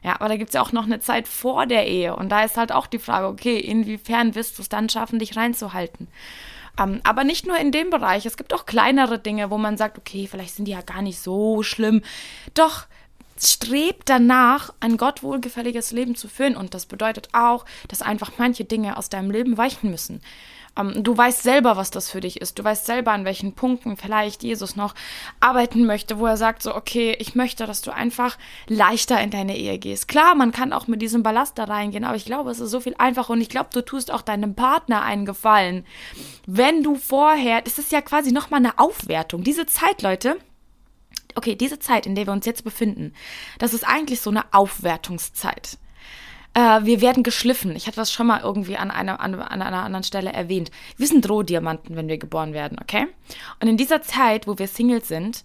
Ja, 0.03 0.14
aber 0.14 0.29
da 0.29 0.37
gibt 0.37 0.51
es 0.51 0.55
ja 0.55 0.62
auch 0.62 0.73
noch 0.73 0.85
eine 0.85 1.01
Zeit 1.01 1.27
vor 1.27 1.66
der 1.66 1.87
Ehe. 1.88 2.14
Und 2.14 2.29
da 2.29 2.45
ist 2.45 2.57
halt 2.57 2.71
auch 2.71 2.87
die 2.87 2.99
Frage, 2.99 3.27
okay, 3.27 3.59
inwiefern 3.59 4.35
wirst 4.35 4.59
du 4.59 4.62
es 4.62 4.69
dann 4.69 4.88
schaffen, 4.88 5.19
dich 5.19 5.37
reinzuhalten? 5.37 6.07
Ähm, 6.79 7.01
aber 7.03 7.25
nicht 7.25 7.47
nur 7.47 7.59
in 7.59 7.73
dem 7.73 7.90
Bereich. 7.90 8.27
Es 8.27 8.37
gibt 8.37 8.55
auch 8.55 8.66
kleinere 8.66 9.19
Dinge, 9.19 9.51
wo 9.51 9.59
man 9.59 9.77
sagt, 9.77 9.99
okay, 9.99 10.29
vielleicht 10.31 10.55
sind 10.55 10.66
die 10.66 10.73
ja 10.73 10.83
gar 10.83 11.03
nicht 11.03 11.19
so 11.19 11.62
schlimm. 11.62 12.03
Doch 12.55 12.87
strebt 13.38 14.09
danach, 14.09 14.73
ein 14.81 14.97
Gott 14.97 15.23
wohlgefälliges 15.23 15.90
Leben 15.92 16.14
zu 16.14 16.29
führen. 16.29 16.57
Und 16.57 16.75
das 16.75 16.87
bedeutet 16.87 17.31
auch, 17.33 17.64
dass 17.88 18.03
einfach 18.03 18.33
manche 18.38 18.64
Dinge 18.64 18.97
aus 18.97 19.09
deinem 19.09 19.31
Leben 19.31 19.59
weichen 19.59 19.90
müssen. 19.90 20.21
Ähm, 20.77 21.03
du 21.03 21.17
weißt 21.17 21.43
selber, 21.43 21.77
was 21.77 21.91
das 21.91 22.11
für 22.11 22.21
dich 22.21 22.41
ist. 22.41 22.59
Du 22.59 22.65
weißt 22.65 22.87
selber, 22.87 23.12
an 23.12 23.25
welchen 23.25 23.55
Punkten 23.55 23.97
vielleicht 23.97 24.43
Jesus 24.43 24.77
noch 24.77 24.95
arbeiten 25.41 25.87
möchte, 25.87 26.19
wo 26.19 26.27
er 26.27 26.37
sagt 26.37 26.62
so, 26.62 26.75
okay, 26.75 27.17
ich 27.19 27.35
möchte, 27.35 27.67
dass 27.67 27.83
du 27.83 27.93
einfach 27.93 28.39
leichter 28.67 29.21
in 29.21 29.31
deine 29.31 29.57
Ehe 29.57 29.79
gehst. 29.79 30.09
Klar, 30.09 30.35
man 30.35 30.53
kann 30.53 30.73
auch 30.73 30.87
mit 30.87 31.03
diesem 31.03 31.23
Ballast 31.23 31.59
da 31.59 31.65
reingehen, 31.65 32.05
aber 32.05 32.17
ich 32.17 32.25
glaube, 32.25 32.51
es 32.51 32.61
ist 32.61 32.71
so 32.71 32.81
viel 32.81 32.95
einfacher 32.99 33.33
und 33.33 33.41
ich 33.41 33.49
glaube, 33.49 33.71
du 33.73 33.83
tust 33.83 34.11
auch 34.11 34.23
deinem 34.23 34.55
Partner 34.55 35.03
einen 35.03 35.27
Gefallen. 35.27 35.85
Wenn 36.47 36.83
du 36.83 36.97
vorher, 36.97 37.62
das 37.62 37.79
ist 37.79 37.93
ja 37.93 38.01
quasi 38.01 38.33
nochmal 38.33 38.61
eine 38.61 38.79
Aufwertung. 38.79 39.43
Diese 39.43 39.67
Zeit, 39.67 40.03
Leute, 40.03 40.37
okay, 41.35 41.55
diese 41.55 41.79
Zeit, 41.79 42.07
in 42.07 42.15
der 42.15 42.27
wir 42.27 42.33
uns 42.33 42.47
jetzt 42.47 42.65
befinden, 42.65 43.12
das 43.59 43.75
ist 43.75 43.87
eigentlich 43.87 44.21
so 44.21 44.31
eine 44.31 44.45
Aufwertungszeit. 44.53 45.79
Äh, 46.57 46.87
wir 46.87 47.03
werden 47.03 47.23
geschliffen. 47.23 47.77
Ich 47.77 47.87
hatte 47.87 47.97
das 47.97 48.11
schon 48.11 48.27
mal 48.27 48.40
irgendwie 48.40 48.79
an 48.79 48.90
einer, 48.90 49.21
an, 49.21 49.35
an 49.35 49.61
einer 49.61 49.83
anderen 49.85 50.05
Stelle 50.05 50.33
erwähnt. 50.33 50.71
Wir 50.97 51.07
sind 51.07 51.29
Rohdiamanten, 51.29 51.97
wenn 51.97 52.09
wir 52.09 52.16
geboren 52.16 52.55
werden, 52.55 52.79
okay? 52.81 53.07
Und 53.61 53.69
in 53.69 53.77
dieser 53.77 54.01
Zeit, 54.01 54.47
wo 54.47 54.59
wir 54.59 54.66
Singles 54.66 55.07
sind, 55.07 55.45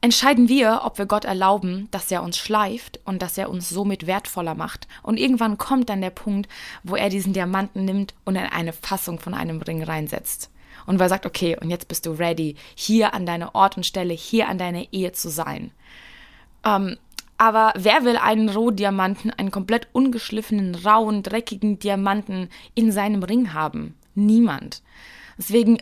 entscheiden 0.00 0.48
wir, 0.48 0.82
ob 0.84 0.98
wir 0.98 1.06
Gott 1.06 1.24
erlauben, 1.24 1.88
dass 1.90 2.12
er 2.12 2.22
uns 2.22 2.38
schleift 2.38 3.00
und 3.04 3.22
dass 3.22 3.36
er 3.38 3.50
uns 3.50 3.68
somit 3.68 4.06
wertvoller 4.06 4.54
macht. 4.54 4.86
Und 5.02 5.18
irgendwann 5.18 5.58
kommt 5.58 5.88
dann 5.88 6.00
der 6.00 6.10
Punkt, 6.10 6.48
wo 6.84 6.94
er 6.94 7.08
diesen 7.08 7.32
Diamanten 7.32 7.84
nimmt 7.84 8.14
und 8.24 8.36
in 8.36 8.46
eine 8.46 8.72
Fassung 8.72 9.18
von 9.18 9.34
einem 9.34 9.60
Ring 9.60 9.82
reinsetzt. 9.82 10.48
Und 10.86 11.00
weil 11.00 11.06
er 11.06 11.10
sagt, 11.10 11.26
okay, 11.26 11.58
und 11.60 11.70
jetzt 11.70 11.88
bist 11.88 12.06
du 12.06 12.12
ready, 12.12 12.54
hier 12.76 13.14
an 13.14 13.26
deine 13.26 13.56
Ort 13.56 13.76
und 13.76 13.84
Stelle, 13.84 14.14
hier 14.14 14.48
an 14.48 14.58
deine 14.58 14.92
Ehe 14.92 15.10
zu 15.10 15.28
sein. 15.28 15.72
Ähm, 16.64 16.98
aber 17.40 17.72
wer 17.74 18.04
will 18.04 18.18
einen 18.18 18.50
Rohdiamanten, 18.50 19.30
einen 19.30 19.50
komplett 19.50 19.88
ungeschliffenen, 19.92 20.74
rauen, 20.74 21.22
dreckigen 21.22 21.78
Diamanten 21.78 22.50
in 22.74 22.92
seinem 22.92 23.22
Ring 23.22 23.54
haben? 23.54 23.94
Niemand. 24.14 24.82
Deswegen 25.38 25.78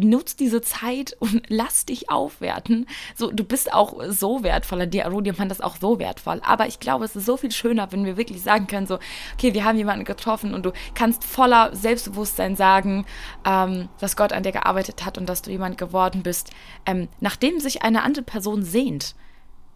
nutz 0.00 0.34
diese 0.34 0.62
Zeit 0.62 1.14
und 1.18 1.42
lass 1.48 1.84
dich 1.84 2.08
aufwerten. 2.08 2.86
So, 3.14 3.30
du 3.30 3.44
bist 3.44 3.70
auch 3.74 4.02
so 4.08 4.42
wertvoller, 4.42 4.86
Rudi 5.10 5.34
fand 5.34 5.50
das 5.50 5.60
auch 5.60 5.76
so 5.76 5.98
wertvoll. 5.98 6.40
Aber 6.42 6.68
ich 6.68 6.80
glaube, 6.80 7.04
es 7.04 7.14
ist 7.14 7.26
so 7.26 7.36
viel 7.36 7.52
schöner, 7.52 7.92
wenn 7.92 8.06
wir 8.06 8.16
wirklich 8.16 8.40
sagen 8.40 8.66
können, 8.66 8.86
so, 8.86 8.98
okay, 9.34 9.52
wir 9.52 9.66
haben 9.66 9.76
jemanden 9.76 10.06
getroffen 10.06 10.54
und 10.54 10.64
du 10.64 10.72
kannst 10.94 11.22
voller 11.22 11.76
Selbstbewusstsein 11.76 12.56
sagen, 12.56 13.04
ähm, 13.44 13.90
dass 14.00 14.16
Gott 14.16 14.32
an 14.32 14.42
dir 14.42 14.52
gearbeitet 14.52 15.04
hat 15.04 15.18
und 15.18 15.28
dass 15.28 15.42
du 15.42 15.50
jemand 15.50 15.76
geworden 15.76 16.22
bist, 16.22 16.48
ähm, 16.86 17.08
nachdem 17.20 17.60
sich 17.60 17.82
eine 17.82 18.04
andere 18.04 18.24
Person 18.24 18.62
sehnt, 18.62 19.14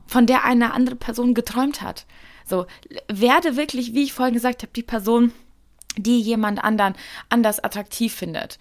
von 0.07 0.27
der 0.27 0.45
eine 0.45 0.73
andere 0.73 0.97
Person 0.97 1.35
geträumt 1.35 1.83
hat. 1.83 2.07
So, 2.45 2.67
werde 3.09 3.57
wirklich, 3.57 3.95
wie 3.95 4.03
ich 4.03 4.13
vorhin 4.13 4.35
gesagt 4.35 4.63
habe, 4.63 4.73
die 4.75 4.83
Person, 4.83 5.33
die 5.97 6.21
jemand 6.21 6.63
anderen 6.63 6.95
anders 7.29 7.63
attraktiv 7.63 8.15
findet. 8.15 8.59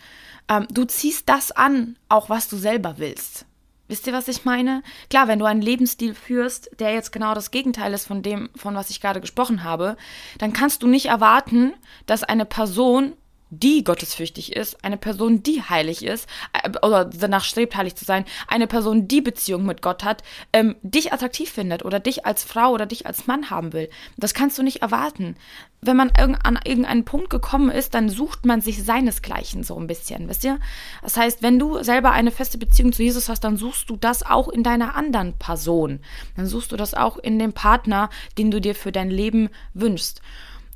Ähm, 0.48 0.68
du 0.72 0.86
ziehst 0.86 1.30
das 1.30 1.52
an, 1.52 1.98
auch 2.10 2.30
was 2.30 2.48
du 2.48 2.58
selber 2.58 2.96
willst. 2.98 3.46
Wisst 3.88 4.08
ihr, 4.08 4.14
was 4.14 4.30
ich 4.30 4.46
meine? 4.46 4.84
Klar, 5.10 5.28
wenn 5.28 5.40
du 5.40 5.44
einen 5.44 5.62
Lebensstil 5.62 6.14
führst, 6.14 6.70
der 6.80 6.94
jetzt 6.94 7.12
genau 7.12 7.34
das 7.34 7.52
Gegenteil 7.52 7.94
ist 7.94 8.08
von 8.08 8.22
dem, 8.22 8.50
von 8.56 8.74
was 8.74 8.90
ich 8.90 9.02
gerade 9.02 9.20
gesprochen 9.20 9.66
habe, 9.66 9.98
dann 10.38 10.54
kannst 10.54 10.82
du 10.82 10.88
nicht 10.88 11.08
erwarten, 11.08 11.74
dass 12.06 12.24
eine 12.24 12.46
Person 12.46 13.14
die 13.52 13.84
gottesfürchtig 13.84 14.56
ist, 14.56 14.84
eine 14.84 14.98
Person, 14.98 15.44
die 15.44 15.62
heilig 15.62 16.04
ist, 16.04 16.28
äh, 16.54 16.70
oder 16.82 17.06
danach 17.06 17.44
strebt, 17.44 17.76
heilig 17.76 17.96
zu 17.96 18.06
sein, 18.06 18.26
eine 18.48 18.66
Person, 18.66 19.08
die 19.08 19.22
Beziehung 19.22 19.66
mit 19.66 19.82
Gott 19.82 20.04
hat, 20.04 20.24
ähm, 20.54 20.76
dich 20.82 21.14
attraktiv 21.14 21.52
findet 21.52 21.84
oder 21.84 22.00
dich 22.00 22.26
als 22.26 22.44
Frau 22.44 22.72
oder 22.72 22.86
dich 22.86 23.06
als 23.06 23.28
Mann 23.28 23.50
haben 23.50 23.74
will. 23.74 23.90
Das 24.18 24.34
kannst 24.34 24.58
du 24.58 24.64
nicht 24.64 24.82
erwarten. 24.82 25.36
Wenn 25.82 25.98
man 25.98 26.12
an 26.12 26.60
irgendeinen 26.64 27.06
Punkt 27.06 27.30
gekommen 27.30 27.70
ist, 27.72 27.94
dann 27.94 28.08
sucht 28.08 28.46
man 28.46 28.62
sich 28.62 28.84
seinesgleichen 28.84 29.64
so 29.64 29.78
ein 29.78 29.88
bisschen, 29.88 30.30
wisst 30.30 30.44
ihr? 30.44 30.60
Das 31.02 31.18
heißt, 31.18 31.42
wenn 31.42 31.60
du 31.60 31.84
selber 31.84 32.12
eine 32.12 32.32
feste 32.32 32.58
Beziehung 32.58 32.94
zu 32.94 33.04
Jesus 33.04 33.30
hast, 33.30 33.44
dann 33.44 33.58
suchst 33.58 33.90
du 33.90 33.98
das 33.98 34.24
auch 34.24 34.48
in 34.48 34.64
deiner 34.64 34.96
anderen 34.96 35.34
Person. 35.34 36.00
Dann 36.38 36.46
suchst 36.46 36.72
du 36.72 36.78
das 36.78 36.94
auch 36.94 37.18
in 37.18 37.40
dem 37.40 37.54
Partner, 37.54 38.10
den 38.38 38.52
du 38.52 38.62
dir 38.62 38.76
für 38.76 38.92
dein 38.92 39.10
Leben 39.10 39.50
wünschst. 39.74 40.22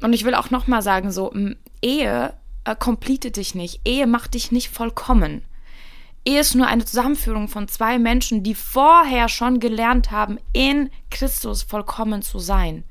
Und 0.01 0.11
ich 0.13 0.25
will 0.25 0.33
auch 0.33 0.49
nochmal 0.49 0.81
sagen, 0.81 1.11
so, 1.11 1.31
Ehe 1.81 2.33
äh, 2.65 2.75
complete 2.75 3.32
dich 3.32 3.56
nicht. 3.56 3.82
Ehe 3.86 4.08
macht 4.08 4.34
dich 4.34 4.51
nicht 4.51 4.69
vollkommen. 4.69 5.43
Ehe 6.25 6.39
ist 6.39 6.56
nur 6.56 6.67
eine 6.67 6.86
Zusammenführung 6.86 7.47
von 7.47 7.67
zwei 7.67 7.99
Menschen, 7.99 8.43
die 8.43 8.56
vorher 8.56 9.30
schon 9.30 9.60
gelernt 9.60 10.12
haben, 10.12 10.39
in 10.54 10.89
Christus 11.12 11.63
vollkommen 11.63 12.23
zu 12.23 12.39
sein. 12.39 12.84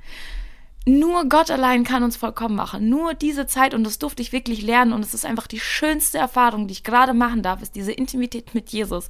Nur 0.87 1.31
Gott 1.31 1.51
allein 1.51 1.83
kann 1.83 2.03
uns 2.03 2.17
vollkommen 2.17 2.57
machen. 2.57 2.91
Nur 2.91 3.15
diese 3.15 3.47
Zeit, 3.47 3.73
und 3.73 3.85
das 3.85 3.99
durfte 3.99 4.21
ich 4.21 4.33
wirklich 4.33 4.61
lernen, 4.61 4.93
und 4.93 5.03
es 5.03 5.15
ist 5.15 5.25
einfach 5.25 5.47
die 5.47 5.59
schönste 5.59 6.19
Erfahrung, 6.19 6.69
die 6.69 6.73
ich 6.73 6.85
gerade 6.85 7.15
machen 7.15 7.43
darf, 7.43 7.63
ist 7.63 7.75
diese 7.75 7.93
Intimität 7.93 8.55
mit 8.55 8.69
Jesus. 8.69 9.09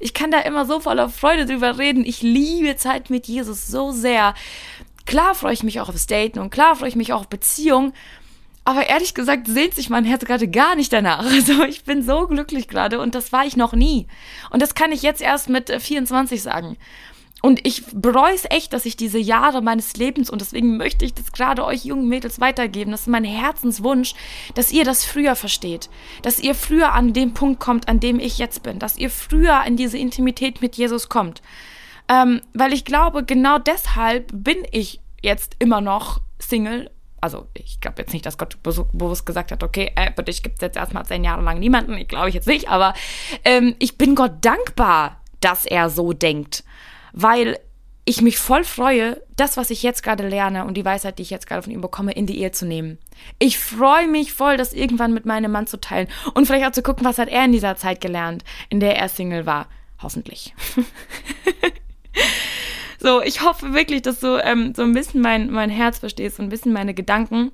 Ich 0.00 0.14
kann 0.14 0.32
da 0.32 0.40
immer 0.40 0.66
so 0.66 0.80
voller 0.80 1.08
Freude 1.08 1.46
drüber 1.46 1.78
reden. 1.78 2.04
Ich 2.04 2.22
liebe 2.22 2.76
Zeit 2.76 3.08
mit 3.08 3.28
Jesus 3.28 3.68
so 3.68 3.92
sehr. 3.92 4.34
Klar 5.06 5.36
freue 5.36 5.54
ich 5.54 5.62
mich 5.62 5.80
auch 5.80 5.88
aufs 5.88 6.08
Daten 6.08 6.40
und 6.40 6.50
klar 6.50 6.74
freue 6.74 6.88
ich 6.88 6.96
mich 6.96 7.12
auch 7.12 7.20
auf 7.20 7.28
Beziehungen, 7.28 7.92
aber 8.64 8.88
ehrlich 8.88 9.14
gesagt 9.14 9.48
sehnt 9.48 9.74
sich 9.74 9.90
mein 9.90 10.04
Herz 10.04 10.24
gerade 10.24 10.48
gar 10.48 10.76
nicht 10.76 10.92
danach. 10.92 11.24
Also 11.32 11.64
ich 11.64 11.84
bin 11.84 12.02
so 12.02 12.26
glücklich 12.26 12.68
gerade 12.68 13.00
und 13.00 13.14
das 13.14 13.32
war 13.32 13.44
ich 13.44 13.56
noch 13.56 13.72
nie. 13.72 14.06
Und 14.50 14.62
das 14.62 14.74
kann 14.74 14.92
ich 14.92 15.02
jetzt 15.02 15.20
erst 15.20 15.48
mit 15.48 15.70
24 15.70 16.38
äh, 16.38 16.42
sagen. 16.42 16.76
Und 17.42 17.66
ich 17.66 17.84
bereue 17.92 18.34
es 18.34 18.44
echt, 18.48 18.72
dass 18.72 18.86
ich 18.86 18.96
diese 18.96 19.18
Jahre 19.18 19.62
meines 19.62 19.96
Lebens, 19.96 20.30
und 20.30 20.40
deswegen 20.40 20.76
möchte 20.76 21.04
ich 21.04 21.12
das 21.12 21.32
gerade 21.32 21.64
euch 21.64 21.84
jungen 21.84 22.08
Mädels 22.08 22.40
weitergeben, 22.40 22.92
das 22.92 23.02
ist 23.02 23.06
mein 23.08 23.24
Herzenswunsch, 23.24 24.14
dass 24.54 24.70
ihr 24.70 24.84
das 24.84 25.04
früher 25.04 25.34
versteht. 25.34 25.90
Dass 26.22 26.38
ihr 26.38 26.54
früher 26.54 26.92
an 26.92 27.12
den 27.12 27.34
Punkt 27.34 27.58
kommt, 27.58 27.88
an 27.88 27.98
dem 27.98 28.20
ich 28.20 28.38
jetzt 28.38 28.62
bin. 28.62 28.78
Dass 28.78 28.96
ihr 28.96 29.10
früher 29.10 29.64
in 29.66 29.76
diese 29.76 29.98
Intimität 29.98 30.62
mit 30.62 30.76
Jesus 30.76 31.08
kommt. 31.08 31.42
Ähm, 32.08 32.42
weil 32.54 32.72
ich 32.72 32.84
glaube, 32.84 33.24
genau 33.24 33.58
deshalb 33.58 34.30
bin 34.32 34.58
ich 34.70 35.00
jetzt 35.20 35.56
immer 35.58 35.80
noch 35.80 36.20
Single 36.38 36.90
also 37.22 37.46
ich 37.54 37.80
glaube 37.80 38.02
jetzt 38.02 38.12
nicht, 38.12 38.26
dass 38.26 38.36
Gott 38.36 38.62
bewusst 38.62 39.24
gesagt 39.24 39.52
hat, 39.52 39.62
okay, 39.62 39.92
äh, 39.94 40.12
für 40.12 40.24
dich 40.24 40.42
gibt 40.42 40.56
es 40.56 40.60
jetzt 40.60 40.76
erstmal 40.76 41.06
zehn 41.06 41.24
Jahre 41.24 41.42
lang 41.42 41.58
niemanden, 41.60 41.96
ich 41.96 42.08
glaube 42.08 42.28
ich 42.28 42.34
jetzt 42.34 42.48
nicht, 42.48 42.68
aber 42.68 42.94
ähm, 43.44 43.76
ich 43.78 43.96
bin 43.96 44.14
Gott 44.14 44.32
dankbar, 44.42 45.20
dass 45.40 45.64
er 45.64 45.88
so 45.88 46.12
denkt, 46.12 46.64
weil 47.12 47.58
ich 48.04 48.20
mich 48.20 48.38
voll 48.38 48.64
freue, 48.64 49.22
das, 49.36 49.56
was 49.56 49.70
ich 49.70 49.84
jetzt 49.84 50.02
gerade 50.02 50.26
lerne 50.28 50.64
und 50.64 50.74
die 50.74 50.84
Weisheit, 50.84 51.18
die 51.18 51.22
ich 51.22 51.30
jetzt 51.30 51.46
gerade 51.46 51.62
von 51.62 51.72
ihm 51.72 51.80
bekomme, 51.80 52.12
in 52.12 52.26
die 52.26 52.40
Ehe 52.40 52.50
zu 52.50 52.66
nehmen. 52.66 52.98
Ich 53.38 53.60
freue 53.60 54.08
mich 54.08 54.32
voll, 54.32 54.56
das 54.56 54.72
irgendwann 54.72 55.14
mit 55.14 55.24
meinem 55.24 55.52
Mann 55.52 55.68
zu 55.68 55.80
teilen 55.80 56.08
und 56.34 56.46
vielleicht 56.46 56.66
auch 56.66 56.72
zu 56.72 56.82
gucken, 56.82 57.04
was 57.04 57.18
hat 57.18 57.28
er 57.28 57.44
in 57.44 57.52
dieser 57.52 57.76
Zeit 57.76 58.00
gelernt, 58.00 58.42
in 58.68 58.80
der 58.80 58.96
er 58.96 59.08
Single 59.08 59.46
war. 59.46 59.68
Hoffentlich. 60.02 60.52
So, 63.02 63.20
ich 63.20 63.42
hoffe 63.42 63.74
wirklich, 63.74 64.02
dass 64.02 64.20
du 64.20 64.36
ähm, 64.44 64.74
so 64.76 64.82
ein 64.82 64.92
bisschen 64.92 65.22
mein, 65.22 65.50
mein 65.50 65.70
Herz 65.70 65.98
verstehst, 65.98 66.36
so 66.36 66.42
ein 66.44 66.48
bisschen 66.48 66.72
meine 66.72 66.94
Gedanken. 66.94 67.50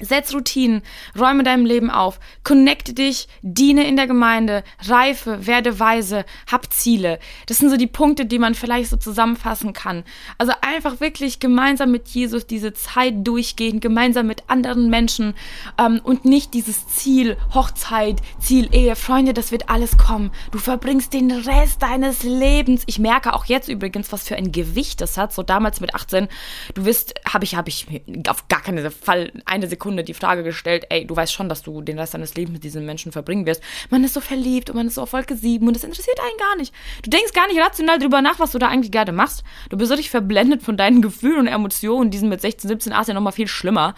Setz 0.00 0.32
Routinen, 0.32 0.82
räume 1.18 1.42
deinem 1.42 1.66
Leben 1.66 1.90
auf, 1.90 2.20
connecte 2.44 2.94
dich, 2.94 3.28
diene 3.42 3.86
in 3.88 3.96
der 3.96 4.06
Gemeinde, 4.06 4.62
reife, 4.86 5.46
werde 5.46 5.80
weise, 5.80 6.24
hab 6.50 6.72
Ziele. 6.72 7.18
Das 7.46 7.58
sind 7.58 7.70
so 7.70 7.76
die 7.76 7.88
Punkte, 7.88 8.24
die 8.24 8.38
man 8.38 8.54
vielleicht 8.54 8.90
so 8.90 8.96
zusammenfassen 8.96 9.72
kann. 9.72 10.04
Also 10.38 10.52
einfach 10.60 11.00
wirklich 11.00 11.40
gemeinsam 11.40 11.90
mit 11.90 12.08
Jesus 12.08 12.46
diese 12.46 12.72
Zeit 12.74 13.26
durchgehen, 13.26 13.80
gemeinsam 13.80 14.28
mit 14.28 14.44
anderen 14.46 14.88
Menschen 14.88 15.34
ähm, 15.78 16.00
und 16.04 16.24
nicht 16.24 16.54
dieses 16.54 16.86
Ziel 16.86 17.36
Hochzeit, 17.52 18.20
Ziel 18.38 18.68
Ehe. 18.72 18.94
Freunde, 18.94 19.34
das 19.34 19.50
wird 19.50 19.68
alles 19.68 19.98
kommen. 19.98 20.30
Du 20.52 20.58
verbringst 20.58 21.12
den 21.12 21.32
Rest 21.32 21.82
deines 21.82 22.22
Lebens. 22.22 22.84
Ich 22.86 23.00
merke 23.00 23.34
auch 23.34 23.46
jetzt 23.46 23.68
übrigens, 23.68 24.12
was 24.12 24.28
für 24.28 24.36
ein 24.36 24.52
Gewicht 24.52 25.00
das 25.00 25.16
hat. 25.16 25.32
So 25.32 25.42
damals 25.42 25.80
mit 25.80 25.94
18, 25.94 26.28
du 26.74 26.84
wirst, 26.84 27.14
habe 27.28 27.44
ich, 27.44 27.56
habe 27.56 27.68
ich 27.68 27.86
auf 28.28 28.46
gar 28.48 28.62
keinen 28.62 28.88
Fall 28.90 29.32
eine 29.44 29.66
Sekunde 29.66 29.87
Sekunde 29.88 30.04
die 30.04 30.12
Frage 30.12 30.42
gestellt, 30.42 30.84
ey, 30.90 31.06
du 31.06 31.16
weißt 31.16 31.32
schon, 31.32 31.48
dass 31.48 31.62
du 31.62 31.80
den 31.80 31.98
Rest 31.98 32.12
deines 32.12 32.34
Lebens 32.34 32.52
mit 32.52 32.64
diesen 32.64 32.84
Menschen 32.84 33.10
verbringen 33.10 33.46
wirst. 33.46 33.62
Man 33.88 34.04
ist 34.04 34.12
so 34.12 34.20
verliebt 34.20 34.68
und 34.68 34.76
man 34.76 34.86
ist 34.86 34.96
so 34.96 35.02
auf 35.02 35.14
Wolke 35.14 35.34
7 35.34 35.66
und 35.66 35.74
das 35.74 35.82
interessiert 35.82 36.20
einen 36.20 36.36
gar 36.36 36.56
nicht. 36.56 36.74
Du 37.02 37.08
denkst 37.08 37.32
gar 37.32 37.46
nicht 37.46 37.58
rational 37.58 37.98
drüber 37.98 38.20
nach, 38.20 38.38
was 38.38 38.52
du 38.52 38.58
da 38.58 38.68
eigentlich 38.68 38.92
gerade 38.92 39.12
machst. 39.12 39.44
Du 39.70 39.78
bist 39.78 39.90
richtig 39.90 40.10
verblendet 40.10 40.62
von 40.62 40.76
deinen 40.76 41.00
Gefühlen 41.00 41.40
und 41.40 41.46
Emotionen. 41.46 42.10
Die 42.10 42.18
sind 42.18 42.28
mit 42.28 42.42
16, 42.42 42.68
17, 42.68 42.92
18 42.92 43.14
nochmal 43.14 43.32
viel 43.32 43.48
schlimmer. 43.48 43.94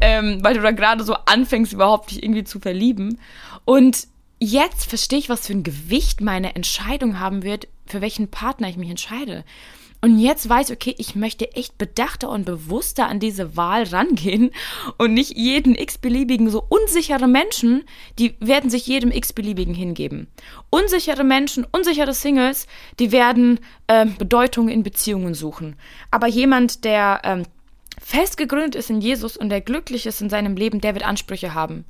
Ähm, 0.00 0.42
weil 0.42 0.54
du 0.54 0.62
da 0.62 0.72
gerade 0.72 1.04
so 1.04 1.14
anfängst, 1.14 1.72
überhaupt 1.72 2.10
dich 2.10 2.24
irgendwie 2.24 2.42
zu 2.42 2.58
verlieben. 2.58 3.20
Und 3.64 4.08
jetzt 4.40 4.86
verstehe 4.86 5.20
ich, 5.20 5.28
was 5.28 5.46
für 5.46 5.52
ein 5.52 5.62
Gewicht 5.62 6.20
meine 6.20 6.56
Entscheidung 6.56 7.20
haben 7.20 7.44
wird, 7.44 7.68
für 7.86 8.00
welchen 8.00 8.30
Partner 8.30 8.68
ich 8.68 8.76
mich 8.76 8.90
entscheide. 8.90 9.44
Und 10.02 10.18
jetzt 10.18 10.48
weiß, 10.48 10.70
okay, 10.70 10.94
ich 10.96 11.14
möchte 11.14 11.52
echt 11.52 11.76
bedachter 11.76 12.30
und 12.30 12.46
bewusster 12.46 13.06
an 13.06 13.20
diese 13.20 13.56
Wahl 13.56 13.82
rangehen 13.82 14.50
und 14.96 15.12
nicht 15.12 15.36
jeden 15.36 15.74
x-beliebigen, 15.74 16.48
so 16.48 16.64
unsichere 16.68 17.28
Menschen, 17.28 17.84
die 18.18 18.34
werden 18.40 18.70
sich 18.70 18.86
jedem 18.86 19.10
x-beliebigen 19.10 19.74
hingeben. 19.74 20.28
Unsichere 20.70 21.24
Menschen, 21.24 21.66
unsichere 21.70 22.14
Singles, 22.14 22.66
die 22.98 23.12
werden 23.12 23.60
äh, 23.88 24.06
Bedeutung 24.06 24.68
in 24.70 24.82
Beziehungen 24.82 25.34
suchen. 25.34 25.76
Aber 26.10 26.28
jemand, 26.28 26.84
der 26.84 27.20
ähm, 27.24 27.42
fest 28.00 28.38
gegründet 28.38 28.76
ist 28.76 28.88
in 28.88 29.02
Jesus 29.02 29.36
und 29.36 29.50
der 29.50 29.60
glücklich 29.60 30.06
ist 30.06 30.22
in 30.22 30.30
seinem 30.30 30.56
Leben, 30.56 30.80
der 30.80 30.94
wird 30.94 31.04
Ansprüche 31.04 31.52
haben. 31.52 31.84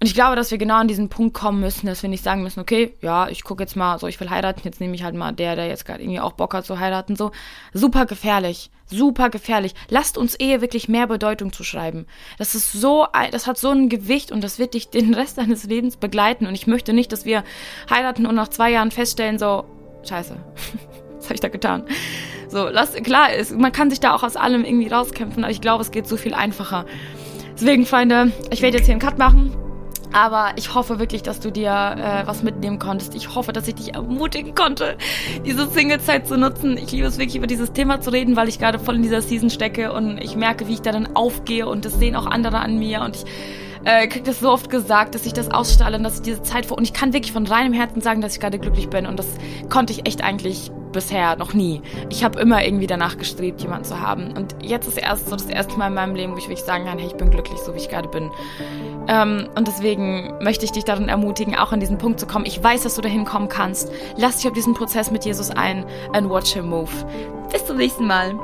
Und 0.00 0.06
ich 0.06 0.14
glaube, 0.14 0.36
dass 0.36 0.52
wir 0.52 0.58
genau 0.58 0.76
an 0.76 0.86
diesen 0.86 1.08
Punkt 1.08 1.34
kommen 1.34 1.58
müssen, 1.58 1.86
dass 1.86 2.02
wir 2.02 2.10
nicht 2.10 2.22
sagen 2.22 2.44
müssen, 2.44 2.60
okay, 2.60 2.94
ja, 3.02 3.28
ich 3.28 3.42
gucke 3.42 3.64
jetzt 3.64 3.74
mal, 3.74 3.98
so 3.98 4.06
ich 4.06 4.20
will 4.20 4.30
heiraten, 4.30 4.60
jetzt 4.62 4.80
nehme 4.80 4.94
ich 4.94 5.02
halt 5.02 5.16
mal 5.16 5.32
der, 5.32 5.56
der 5.56 5.66
jetzt 5.66 5.84
gerade 5.84 6.02
irgendwie 6.02 6.20
auch 6.20 6.32
Bock 6.32 6.54
hat 6.54 6.64
zu 6.64 6.78
heiraten, 6.78 7.16
so. 7.16 7.32
Super 7.74 8.06
gefährlich, 8.06 8.70
super 8.86 9.28
gefährlich. 9.28 9.74
Lasst 9.88 10.16
uns 10.16 10.36
Ehe 10.36 10.60
wirklich 10.60 10.88
mehr 10.88 11.08
Bedeutung 11.08 11.52
zuschreiben. 11.52 12.06
Das 12.38 12.54
ist 12.54 12.70
so, 12.72 13.06
das 13.32 13.48
hat 13.48 13.58
so 13.58 13.70
ein 13.70 13.88
Gewicht 13.88 14.30
und 14.30 14.44
das 14.44 14.60
wird 14.60 14.74
dich 14.74 14.88
den 14.88 15.14
Rest 15.14 15.38
deines 15.38 15.64
Lebens 15.64 15.96
begleiten. 15.96 16.46
Und 16.46 16.54
ich 16.54 16.68
möchte 16.68 16.92
nicht, 16.92 17.10
dass 17.10 17.24
wir 17.24 17.42
heiraten 17.90 18.24
und 18.26 18.36
nach 18.36 18.48
zwei 18.48 18.70
Jahren 18.70 18.92
feststellen, 18.92 19.40
so, 19.40 19.64
scheiße, 20.08 20.36
was 21.16 21.24
habe 21.24 21.34
ich 21.34 21.40
da 21.40 21.48
getan? 21.48 21.82
So, 22.48 22.68
lass, 22.68 22.92
klar, 22.92 23.32
ist, 23.32 23.52
man 23.58 23.72
kann 23.72 23.90
sich 23.90 23.98
da 23.98 24.14
auch 24.14 24.22
aus 24.22 24.36
allem 24.36 24.64
irgendwie 24.64 24.88
rauskämpfen, 24.88 25.42
aber 25.42 25.50
ich 25.50 25.60
glaube, 25.60 25.82
es 25.82 25.90
geht 25.90 26.06
so 26.06 26.16
viel 26.16 26.34
einfacher. 26.34 26.86
Deswegen, 27.54 27.84
Freunde, 27.84 28.30
ich 28.52 28.62
werde 28.62 28.76
jetzt 28.76 28.86
hier 28.86 28.92
einen 28.94 29.02
Cut 29.02 29.18
machen. 29.18 29.67
Aber 30.12 30.52
ich 30.56 30.74
hoffe 30.74 30.98
wirklich, 30.98 31.22
dass 31.22 31.40
du 31.40 31.50
dir 31.50 31.70
äh, 31.70 32.26
was 32.26 32.42
mitnehmen 32.42 32.78
konntest. 32.78 33.14
Ich 33.14 33.34
hoffe, 33.34 33.52
dass 33.52 33.68
ich 33.68 33.74
dich 33.74 33.94
ermutigen 33.94 34.54
konnte, 34.54 34.96
diese 35.44 35.68
Single-Zeit 35.68 36.26
zu 36.26 36.36
nutzen. 36.36 36.76
Ich 36.76 36.92
liebe 36.92 37.06
es 37.06 37.18
wirklich, 37.18 37.36
über 37.36 37.46
dieses 37.46 37.72
Thema 37.72 38.00
zu 38.00 38.10
reden, 38.10 38.36
weil 38.36 38.48
ich 38.48 38.58
gerade 38.58 38.78
voll 38.78 38.96
in 38.96 39.02
dieser 39.02 39.22
Season 39.22 39.50
stecke 39.50 39.92
und 39.92 40.18
ich 40.18 40.36
merke, 40.36 40.66
wie 40.68 40.74
ich 40.74 40.82
da 40.82 40.92
dann 40.92 41.14
aufgehe 41.14 41.66
und 41.66 41.84
das 41.84 41.98
sehen 41.98 42.16
auch 42.16 42.26
andere 42.26 42.58
an 42.58 42.78
mir 42.78 43.02
und 43.02 43.16
ich 43.16 43.24
äh, 43.84 44.06
kriege 44.08 44.24
das 44.24 44.40
so 44.40 44.50
oft 44.50 44.70
gesagt, 44.70 45.14
dass 45.14 45.26
ich 45.26 45.32
das 45.32 45.50
ausstrahle 45.50 45.96
und 45.96 46.02
dass 46.02 46.16
ich 46.16 46.22
diese 46.22 46.42
Zeit 46.42 46.66
vor 46.66 46.78
und 46.78 46.84
ich 46.84 46.92
kann 46.92 47.12
wirklich 47.12 47.32
von 47.32 47.46
reinem 47.46 47.72
Herzen 47.72 48.00
sagen, 48.00 48.20
dass 48.20 48.34
ich 48.34 48.40
gerade 48.40 48.58
glücklich 48.58 48.88
bin 48.88 49.06
und 49.06 49.18
das 49.18 49.26
konnte 49.68 49.92
ich 49.92 50.06
echt 50.06 50.22
eigentlich 50.22 50.70
bisher 50.92 51.36
noch 51.36 51.54
nie. 51.54 51.82
Ich 52.10 52.24
habe 52.24 52.40
immer 52.40 52.64
irgendwie 52.64 52.86
danach 52.86 53.18
gestrebt, 53.18 53.60
jemanden 53.60 53.84
zu 53.84 54.00
haben. 54.00 54.36
Und 54.36 54.56
jetzt 54.62 54.88
ist 54.88 54.98
erst 54.98 55.28
so 55.28 55.36
das 55.36 55.46
erste 55.46 55.78
Mal 55.78 55.88
in 55.88 55.94
meinem 55.94 56.14
Leben, 56.14 56.32
wo 56.32 56.38
ich 56.38 56.44
wirklich 56.44 56.64
sagen 56.64 56.84
kann, 56.84 56.98
hey, 56.98 57.06
ich 57.06 57.16
bin 57.16 57.30
glücklich, 57.30 57.58
so 57.58 57.74
wie 57.74 57.78
ich 57.78 57.88
gerade 57.88 58.08
bin. 58.08 58.30
Ähm, 59.08 59.48
und 59.56 59.68
deswegen 59.68 60.34
möchte 60.42 60.64
ich 60.64 60.72
dich 60.72 60.84
darin 60.84 61.08
ermutigen, 61.08 61.56
auch 61.56 61.72
an 61.72 61.80
diesen 61.80 61.98
Punkt 61.98 62.20
zu 62.20 62.26
kommen. 62.26 62.46
Ich 62.46 62.62
weiß, 62.62 62.82
dass 62.82 62.94
du 62.94 63.02
dahin 63.02 63.24
kommen 63.24 63.48
kannst. 63.48 63.90
Lass 64.16 64.36
dich 64.36 64.48
auf 64.48 64.54
diesen 64.54 64.74
Prozess 64.74 65.10
mit 65.10 65.24
Jesus 65.24 65.50
ein 65.50 65.84
and 66.12 66.28
watch 66.28 66.52
him 66.52 66.68
move. 66.68 66.90
Bis 67.50 67.64
zum 67.64 67.76
nächsten 67.76 68.06
Mal. 68.06 68.38